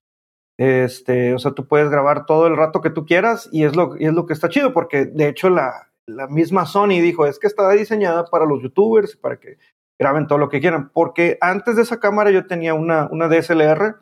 [0.59, 3.97] Este, o sea, tú puedes grabar todo el rato que tú quieras y es lo,
[3.99, 7.39] y es lo que está chido porque de hecho la, la misma Sony dijo, es
[7.39, 9.59] que está diseñada para los youtubers, para que
[9.99, 13.97] graben todo lo que quieran, porque antes de esa cámara yo tenía una, una DSLR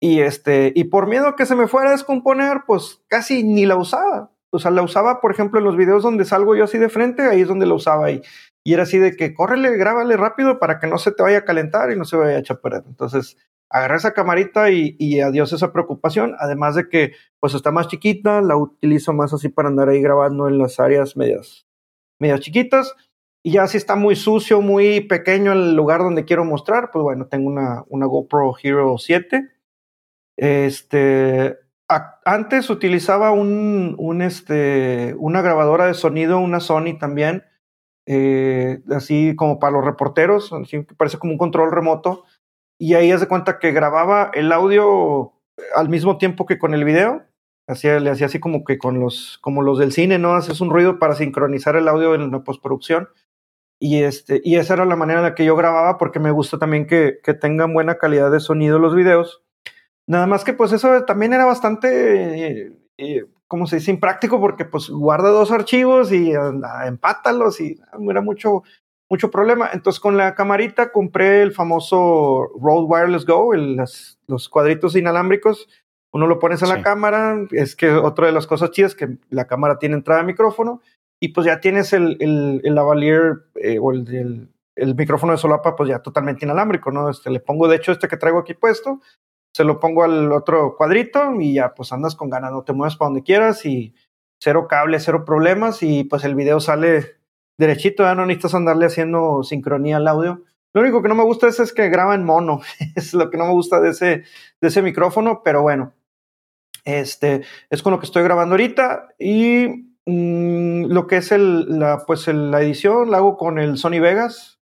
[0.00, 3.66] y, este, y por miedo a que se me fuera a descomponer, pues casi ni
[3.66, 4.30] la usaba.
[4.50, 7.22] O sea, la usaba, por ejemplo, en los videos donde salgo yo así de frente,
[7.22, 8.10] ahí es donde la usaba.
[8.10, 8.22] Y,
[8.64, 11.90] era así de que córrele, grábale rápido para que no se te vaya a calentar
[11.90, 12.84] y no se vaya a echar perder.
[12.86, 13.36] Entonces,
[13.68, 16.36] agarré esa camarita y, y, adiós esa preocupación.
[16.38, 20.48] Además de que, pues está más chiquita, la utilizo más así para andar ahí grabando
[20.48, 21.66] en las áreas medias,
[22.20, 22.94] medias chiquitas.
[23.42, 27.26] Y ya si está muy sucio, muy pequeño el lugar donde quiero mostrar, pues bueno,
[27.26, 29.53] tengo una, una GoPro Hero 7
[30.36, 31.58] este,
[32.24, 37.44] antes utilizaba un, un, este, una grabadora de sonido, una Sony también,
[38.06, 42.24] eh, así como para los reporteros, así que parece como un control remoto.
[42.78, 45.32] Y ahí hace cuenta que grababa el audio
[45.76, 47.24] al mismo tiempo que con el video.
[47.66, 50.34] Hacía, le hacía así como que con los, como los del cine, ¿no?
[50.34, 53.08] Haces un ruido para sincronizar el audio en la postproducción.
[53.80, 56.58] Y, este, y esa era la manera en la que yo grababa porque me gusta
[56.58, 59.43] también que, que tengan buena calidad de sonido los videos
[60.06, 64.64] Nada más que pues eso también era bastante, eh, eh, como se dice, impráctico porque
[64.64, 66.32] pues guarda dos archivos y
[66.86, 67.80] empátalos y
[68.10, 68.62] era mucho,
[69.10, 69.70] mucho problema.
[69.72, 75.68] Entonces con la camarita compré el famoso Rode Wireless Go, los cuadritos inalámbricos.
[76.12, 79.48] Uno lo pones en la cámara, es que otra de las cosas chidas que la
[79.48, 80.80] cámara tiene entrada de micrófono
[81.20, 85.74] y pues ya tienes el, el, el lavalier eh, o el, el, micrófono de solapa
[85.74, 87.10] pues ya totalmente inalámbrico, ¿no?
[87.10, 89.00] Este, le pongo de hecho este que traigo aquí puesto,
[89.54, 92.96] se lo pongo al otro cuadrito y ya pues andas con ganas, no te mueves
[92.96, 93.94] para donde quieras y
[94.40, 97.18] cero cable, cero problemas y pues el video sale
[97.56, 100.42] derechito, ya no necesitas andarle haciendo sincronía al audio.
[100.72, 102.62] Lo único que no me gusta es, es que graba en mono,
[102.96, 104.24] es lo que no me gusta de ese,
[104.60, 105.94] de ese micrófono, pero bueno,
[106.84, 109.68] este es con lo que estoy grabando ahorita y
[110.04, 114.58] mm, lo que es el, la, pues la edición la hago con el Sony Vegas,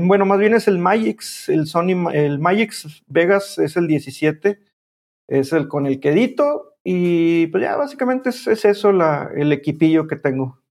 [0.00, 4.60] bueno, más bien es el Magix, el Sony, el Magix Vegas es el 17,
[5.28, 10.16] es el con el que edito y pues ya básicamente es, eso el equipillo que
[10.16, 10.62] tengo.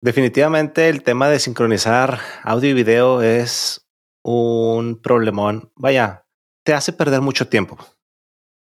[0.00, 3.88] Definitivamente el tema de sincronizar audio y video es
[4.22, 5.72] un problemón.
[5.74, 6.26] Vaya,
[6.64, 7.78] te hace perder mucho tiempo.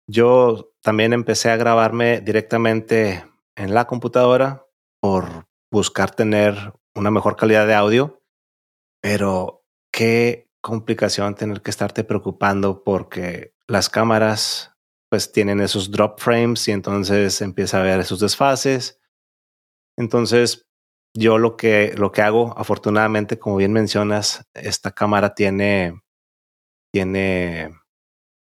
[0.09, 3.24] Yo también empecé a grabarme directamente
[3.57, 4.64] en la computadora
[5.01, 8.22] por buscar tener una mejor calidad de audio,
[9.03, 9.66] pero
[9.97, 14.76] qué complicación tener que estarte preocupando porque las cámaras
[15.09, 19.01] pues tienen esos drop frames y entonces empieza a haber esos desfases.
[19.97, 20.68] Entonces,
[21.14, 26.03] yo lo que, lo que hago, afortunadamente, como bien mencionas, esta cámara tiene,
[26.92, 27.70] tiene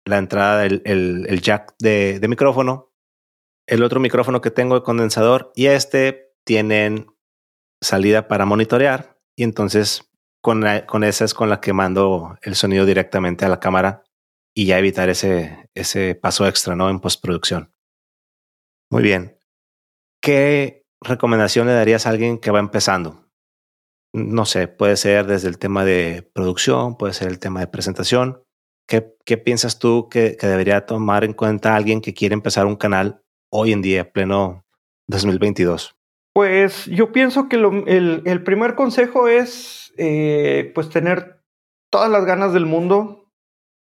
[0.04, 2.92] la entrada del el, jack de, de micrófono,
[3.68, 7.06] el otro micrófono que tengo de condensador y este tienen
[7.80, 10.10] salida para monitorear y entonces
[10.44, 14.04] con, con esa es con la que mando el sonido directamente a la cámara
[14.54, 16.90] y ya evitar ese, ese paso extra, ¿no?
[16.90, 17.72] En postproducción.
[18.90, 19.38] Muy bien.
[20.20, 23.26] ¿Qué recomendación le darías a alguien que va empezando?
[24.12, 28.44] No sé, puede ser desde el tema de producción, puede ser el tema de presentación.
[28.86, 32.76] ¿Qué, qué piensas tú que, que, debería tomar en cuenta alguien que quiere empezar un
[32.76, 34.66] canal hoy en día, pleno
[35.08, 35.96] 2022?
[36.34, 41.40] Pues yo pienso que lo, el, el primer consejo es eh, pues tener
[41.90, 43.30] todas las ganas del mundo,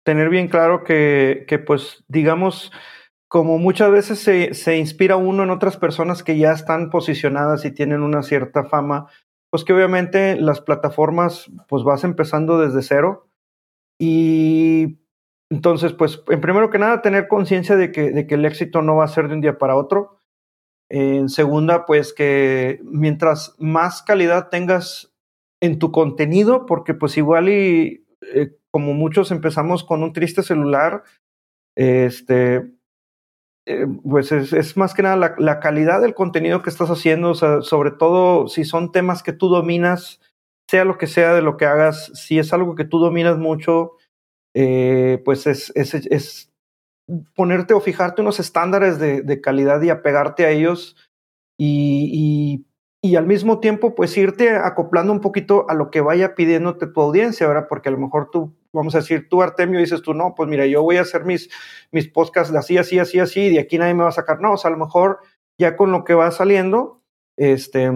[0.04, 2.70] tener bien claro que, que pues digamos,
[3.28, 7.70] como muchas veces se, se, inspira uno en otras personas que ya están posicionadas y
[7.70, 9.08] tienen una cierta fama,
[9.50, 13.30] pues que obviamente las plataformas, pues vas empezando desde cero.
[13.98, 14.98] Y
[15.50, 18.96] entonces, pues, en primero que nada, tener conciencia de que, de que el éxito no
[18.96, 20.18] va a ser de un día para otro.
[20.94, 25.10] En segunda, pues que mientras más calidad tengas
[25.62, 31.02] en tu contenido, porque pues igual y eh, como muchos empezamos con un triste celular,
[31.78, 32.74] este,
[33.66, 38.48] eh, pues es, más que nada la, calidad del contenido que estás haciendo, sobre todo
[38.48, 40.20] si son temas que tú dominas,
[40.68, 43.92] sea lo que sea de lo que hagas, si es algo que tú dominas mucho,
[44.54, 46.51] eh, pues es, es,
[47.34, 50.96] ponerte o fijarte unos estándares de, calidad y apegarte a ellos
[51.58, 52.64] y,
[53.02, 57.00] y, al mismo tiempo pues irte acoplando un poquito a lo que vaya pidiéndote tu
[57.00, 57.66] audiencia, ¿verdad?
[57.68, 60.66] Porque a lo mejor tú vamos a decir, tú Artemio dices tú, no, pues mira,
[60.66, 61.50] yo voy a hacer mis,
[61.90, 64.40] mis podcasts así, así, así, así, y de aquí nadie me va a sacar.
[64.40, 65.20] No, o sea, a lo mejor
[65.58, 67.02] ya con lo que va saliendo,
[67.36, 67.90] este,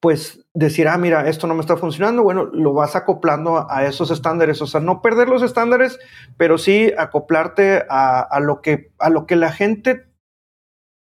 [0.00, 4.10] pues decir, ah, mira, esto no me está funcionando, bueno, lo vas acoplando a, esos
[4.10, 5.98] estándares, o sea, no perder los estándares,
[6.36, 10.06] pero sí acoplarte a, a lo, que, a lo que la gente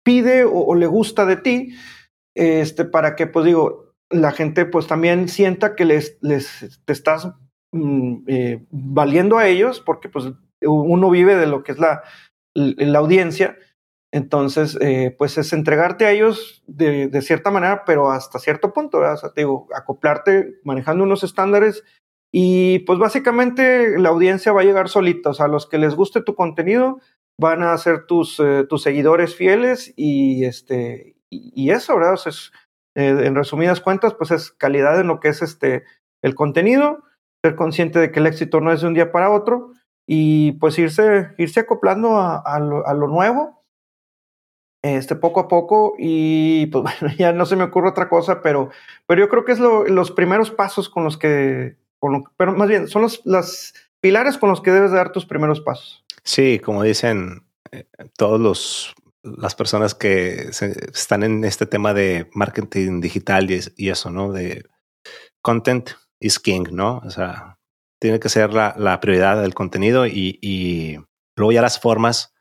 [0.03, 1.75] pide o, le gusta de ti,
[2.35, 7.29] este, para que, pues digo, la gente pues también sienta que les, les te estás
[7.75, 10.25] Mm, eh, valiendo a ellos, porque pues
[10.61, 12.03] uno vive de lo que es la,
[12.53, 13.57] la audiencia,
[14.15, 19.17] entonces eh, pues es entregarte a ellos de, cierta manera, pero hasta cierto punto, O
[19.17, 21.83] sea, te digo, acoplarte manejando unos estándares
[22.31, 26.21] y pues básicamente la audiencia va a llegar solita, o sea, los que les guste
[26.21, 26.99] tu contenido
[27.39, 32.17] van a ser tus, eh, tus seguidores fieles y, este, y, eso, ¿verdad?
[32.25, 32.53] es,
[32.95, 35.83] en resumidas cuentas, pues es calidad en lo que es este,
[36.23, 37.03] el contenido
[37.45, 39.73] ser consciente de que el éxito no es de un día para otro
[40.07, 43.54] y pues irse, irse acoplando a, lo, nuevo,
[44.85, 48.69] este, poco a poco y pues bueno, ya no se me ocurre otra cosa, pero,
[49.07, 51.75] pero yo creo que es los primeros pasos con los que,
[52.37, 56.03] pero más bien, son los las pilares con los que debes dar tus primeros pasos.
[56.23, 57.85] Sí, como dicen eh,
[58.17, 64.11] todos los las personas que están en este tema de marketing digital y, y eso,
[64.11, 64.31] ¿no?
[64.31, 64.65] De
[65.41, 67.01] content is king, ¿no?
[67.03, 67.57] O sea,
[67.99, 70.99] tiene que ser la, prioridad del contenido y,
[71.35, 72.34] luego ya las formas,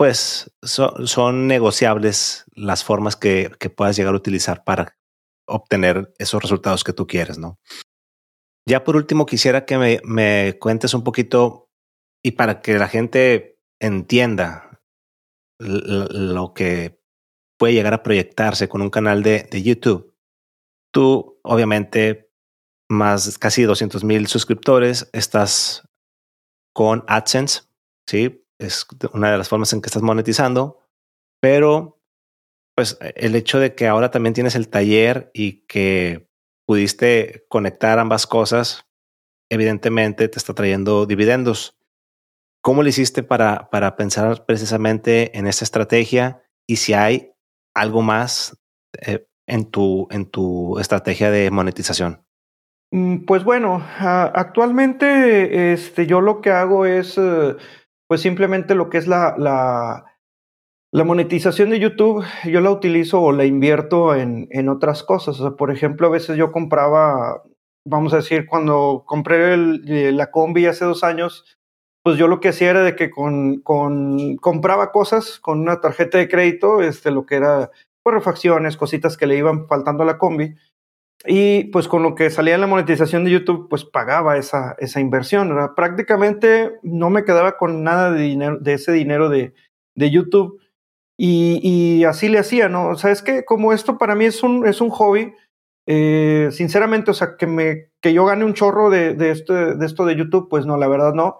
[0.00, 4.96] pues son negociables las formas que, que puedas llegar a utilizar para
[5.46, 7.60] obtener esos resultados que tú quieres, ¿no?
[8.66, 11.68] Ya por último, quisiera que me, me cuentes un poquito
[12.24, 14.80] y para que la gente entienda
[15.58, 16.98] lo que
[17.58, 20.16] puede llegar a proyectarse con un canal de, de YouTube.
[20.94, 22.32] Tú, obviamente,
[22.88, 25.86] más casi 200 mil suscriptores, estás
[26.72, 27.64] con AdSense,
[28.08, 28.46] ¿sí?
[28.60, 30.78] Es una de las formas en que estás monetizando,
[31.40, 32.00] pero
[32.76, 36.28] pues el hecho de que ahora también tienes el taller y que
[36.66, 38.86] pudiste conectar ambas cosas,
[39.50, 41.78] evidentemente te está trayendo dividendos.
[42.62, 47.32] ¿Cómo lo hiciste para, para pensar precisamente en esta estrategia y si hay
[47.74, 48.58] algo más
[49.06, 52.24] eh, en, tu, en tu estrategia de monetización?
[52.92, 57.56] Mm, pues bueno, actualmente este, yo lo que hago es eh,
[58.10, 63.44] pues simplemente lo que es la, la, monetización de YouTube, yo la utilizo o la
[63.44, 65.38] invierto en, en otras cosas.
[65.38, 67.44] O sea, por ejemplo, a veces yo compraba,
[67.86, 71.56] vamos a decir, cuando compré eh, la combi hace dos años,
[72.02, 76.18] pues yo lo que hacía era de que con, con compraba cosas con una tarjeta
[76.18, 77.70] de crédito, este, lo que era
[78.02, 80.56] pues, refacciones, cositas que le iban faltando a la combi
[81.26, 85.00] y pues con lo que salía en la monetización de YouTube, pues pagaba esa, esa
[85.00, 85.54] inversión.
[85.76, 89.52] Prácticamente no me quedaba con nada de, dinero, de ese dinero de,
[89.94, 90.60] de YouTube.
[91.18, 92.88] Y, y, así le hacía, ¿no?
[92.88, 95.34] O sea, es que como esto para mí es un, es un hobby,
[95.86, 99.84] eh, sinceramente, o sea, que, me, que yo gane un chorro de, de, este, de
[99.84, 101.36] esto de YouTube, pues no, la verdad no.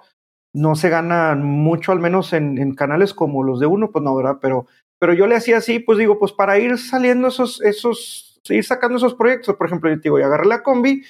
[0.53, 4.15] No se gana mucho, al menos en, en canales como los de uno, pues no,
[4.15, 4.37] ¿verdad?
[4.43, 4.67] Pero,
[4.99, 8.97] pero yo le hacía así, pues digo, pues para ir saliendo esos, esos seguir sacando
[8.97, 9.57] esos proyectos.
[9.57, 11.03] Por ejemplo, yo te digo, y agarré la combi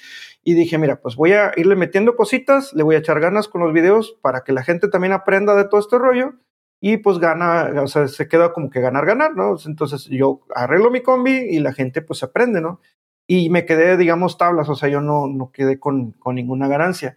[0.43, 3.61] y dije, mira, pues voy a irle metiendo cositas, le voy a echar ganas con
[3.61, 6.35] los videos para que la gente también aprenda de todo este rollo
[6.81, 9.57] y pues gana, o sea, se queda como que ganar, ganar, ¿no?
[9.66, 12.81] Entonces yo arreglo mi combi y la gente pues aprende, ¿no?
[13.26, 17.16] Y me quedé, digamos, tablas, o sea, yo no, no quedé con, con ninguna ganancia.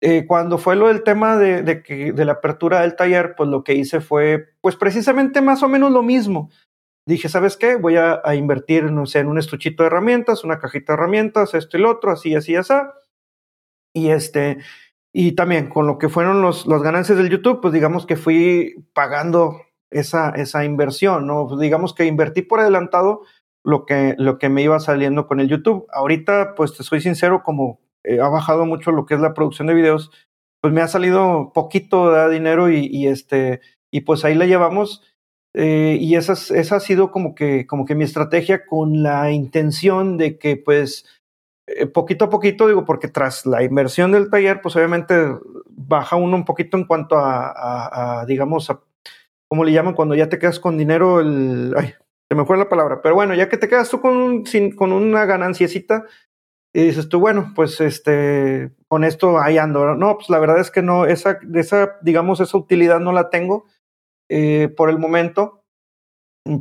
[0.00, 3.48] Eh, cuando fue lo del tema de, de, que, de la apertura del taller, pues
[3.48, 6.50] lo que hice fue, pues precisamente más o menos lo mismo
[7.06, 7.76] dije, ¿sabes qué?
[7.76, 11.76] Voy a, invertir, no sé, en un estuchito de herramientas, una cajita de herramientas, esto
[11.76, 12.74] y lo otro, así, así, así.
[13.94, 14.58] Y este,
[15.12, 18.74] y también con lo que fueron los, los ganancias del YouTube, pues digamos que fui
[18.92, 21.46] pagando esa, esa inversión, ¿no?
[21.46, 23.22] Pues digamos que invertí por adelantado
[23.64, 25.86] lo que, lo que me iba saliendo con el YouTube.
[25.92, 27.80] Ahorita, pues te soy sincero, como
[28.20, 30.10] ha bajado mucho lo que es la producción de videos,
[30.60, 35.02] pues me ha salido poquito de dinero y, este, y pues ahí la llevamos.
[35.54, 40.16] Eh, y esa, esa ha sido como que, como que mi estrategia con la intención
[40.16, 41.06] de que pues
[41.66, 45.14] eh, poquito a poquito, digo, porque tras la inversión del taller, pues obviamente
[45.68, 48.80] baja uno un poquito en cuanto a, digamos, a,
[49.48, 49.94] ¿cómo le llaman?
[49.94, 51.94] Cuando ya te quedas con dinero, el, ay,
[52.28, 54.92] se me fue la palabra, pero bueno, ya que te quedas tú con, sin, con
[54.92, 56.04] una gananciecita,
[56.74, 59.94] y dices tú, bueno, pues este, con esto ahí ando.
[59.94, 63.66] No, pues la verdad es que no, esa, esa digamos, esa utilidad no la tengo
[64.28, 65.64] eh, por el momento.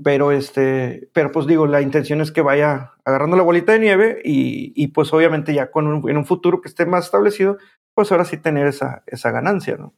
[0.03, 4.21] Pero este, pero pues digo, la intención es que vaya agarrando la bolita de nieve
[4.23, 7.57] y, y pues obviamente ya con un, en un futuro que esté más establecido,
[7.93, 9.93] pues ahora sí tener esa, esa ganancia, ¿no?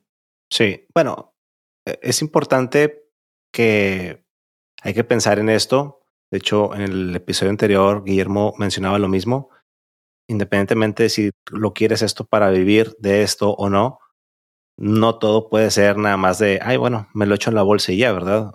[0.52, 1.36] Sí, bueno,
[1.88, 3.06] e, es importante
[3.54, 4.24] que
[4.82, 6.02] hay que pensar en esto.
[6.32, 9.50] De hecho, en el episodio anterior, Guillermo mencionaba lo mismo.
[10.28, 14.00] Independientemente de si lo quieres esto para vivir de esto o no,
[14.78, 17.92] no todo puede ser nada más de, ay, bueno, me lo echo en la bolsa
[17.92, 18.52] y ya, ¿verdad?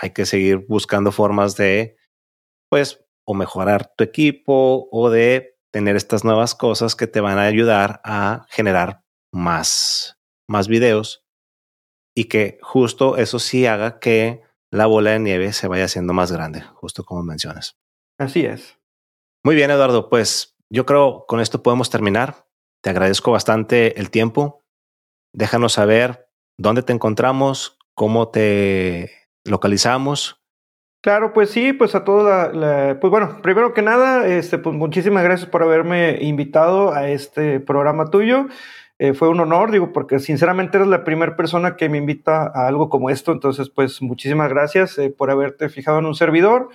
[0.00, 1.96] Hay que seguir buscando formas de,
[2.70, 7.42] pues, o mejorar tu equipo o de tener estas nuevas cosas que te van a
[7.42, 11.26] ayudar a generar más, más videos
[12.16, 16.32] y que justo eso sí haga que la bola de nieve se vaya haciendo más
[16.32, 17.78] grande, justo como mencionas.
[18.18, 18.78] Así es.
[19.44, 22.46] Muy bien, Eduardo, pues yo creo con esto podemos terminar.
[22.82, 24.64] Te agradezco bastante el tiempo.
[25.32, 29.10] Déjanos saber dónde te encontramos, cómo te
[29.44, 30.42] localizamos.
[31.00, 35.22] Claro, pues sí, pues a toda la, pues bueno, primero que nada, este, pues muchísimas
[35.22, 38.46] gracias por haberme invitado a este programa tuyo.
[38.98, 42.66] Eh, fue un honor, digo, porque sinceramente eres la primera persona que me invita a
[42.66, 46.70] algo como esto, entonces pues muchísimas gracias eh, por haberte fijado en un servidor.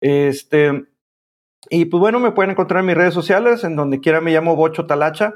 [0.00, 0.86] Este,
[1.70, 4.56] y pues bueno, me pueden encontrar en mis redes sociales, en donde quiera me llamo
[4.56, 5.34] Bocho Talacha.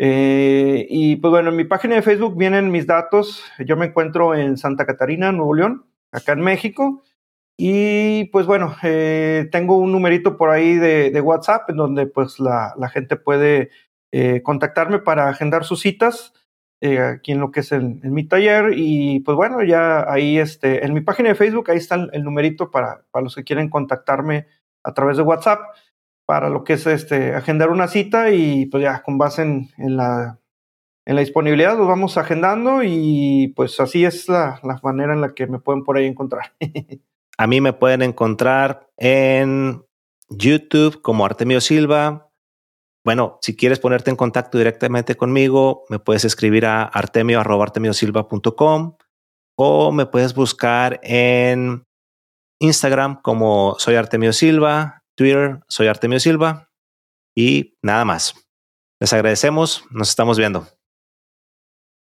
[0.00, 3.44] Eh, y pues bueno, en mi página de Facebook vienen mis datos.
[3.58, 7.02] Yo me encuentro en Santa Catarina, Nuevo León, acá en México.
[7.58, 12.74] Y pues bueno, eh, tengo un numerito por ahí de, WhatsApp en donde pues la,
[12.92, 13.70] gente puede
[14.12, 16.32] eh, contactarme para agendar sus citas
[16.80, 18.74] aquí en lo que es en, mi taller.
[18.76, 22.70] Y pues bueno, ya ahí este, en mi página de Facebook, ahí está el, numerito
[22.70, 24.46] para, para los que quieren contactarme
[24.84, 25.60] a través de WhatsApp
[26.28, 30.38] para lo que es este agendar una cita y pues ya con base en, la
[31.06, 35.46] en la disponibilidad los vamos agendando y pues así es la, manera en la que
[35.46, 36.52] me pueden por ahí encontrar.
[37.38, 39.82] a mí me pueden encontrar en
[40.28, 42.30] YouTube como Artemio Silva.
[43.06, 48.96] Bueno, si quieres ponerte en contacto directamente conmigo, me puedes escribir a artemio.artemiosilva.com
[49.56, 51.86] o me puedes buscar en
[52.60, 56.70] Instagram como soy Artemio Silva, Twitter soy Artemio Silva
[57.34, 58.34] y nada más.
[59.00, 60.68] Les agradecemos, nos estamos viendo.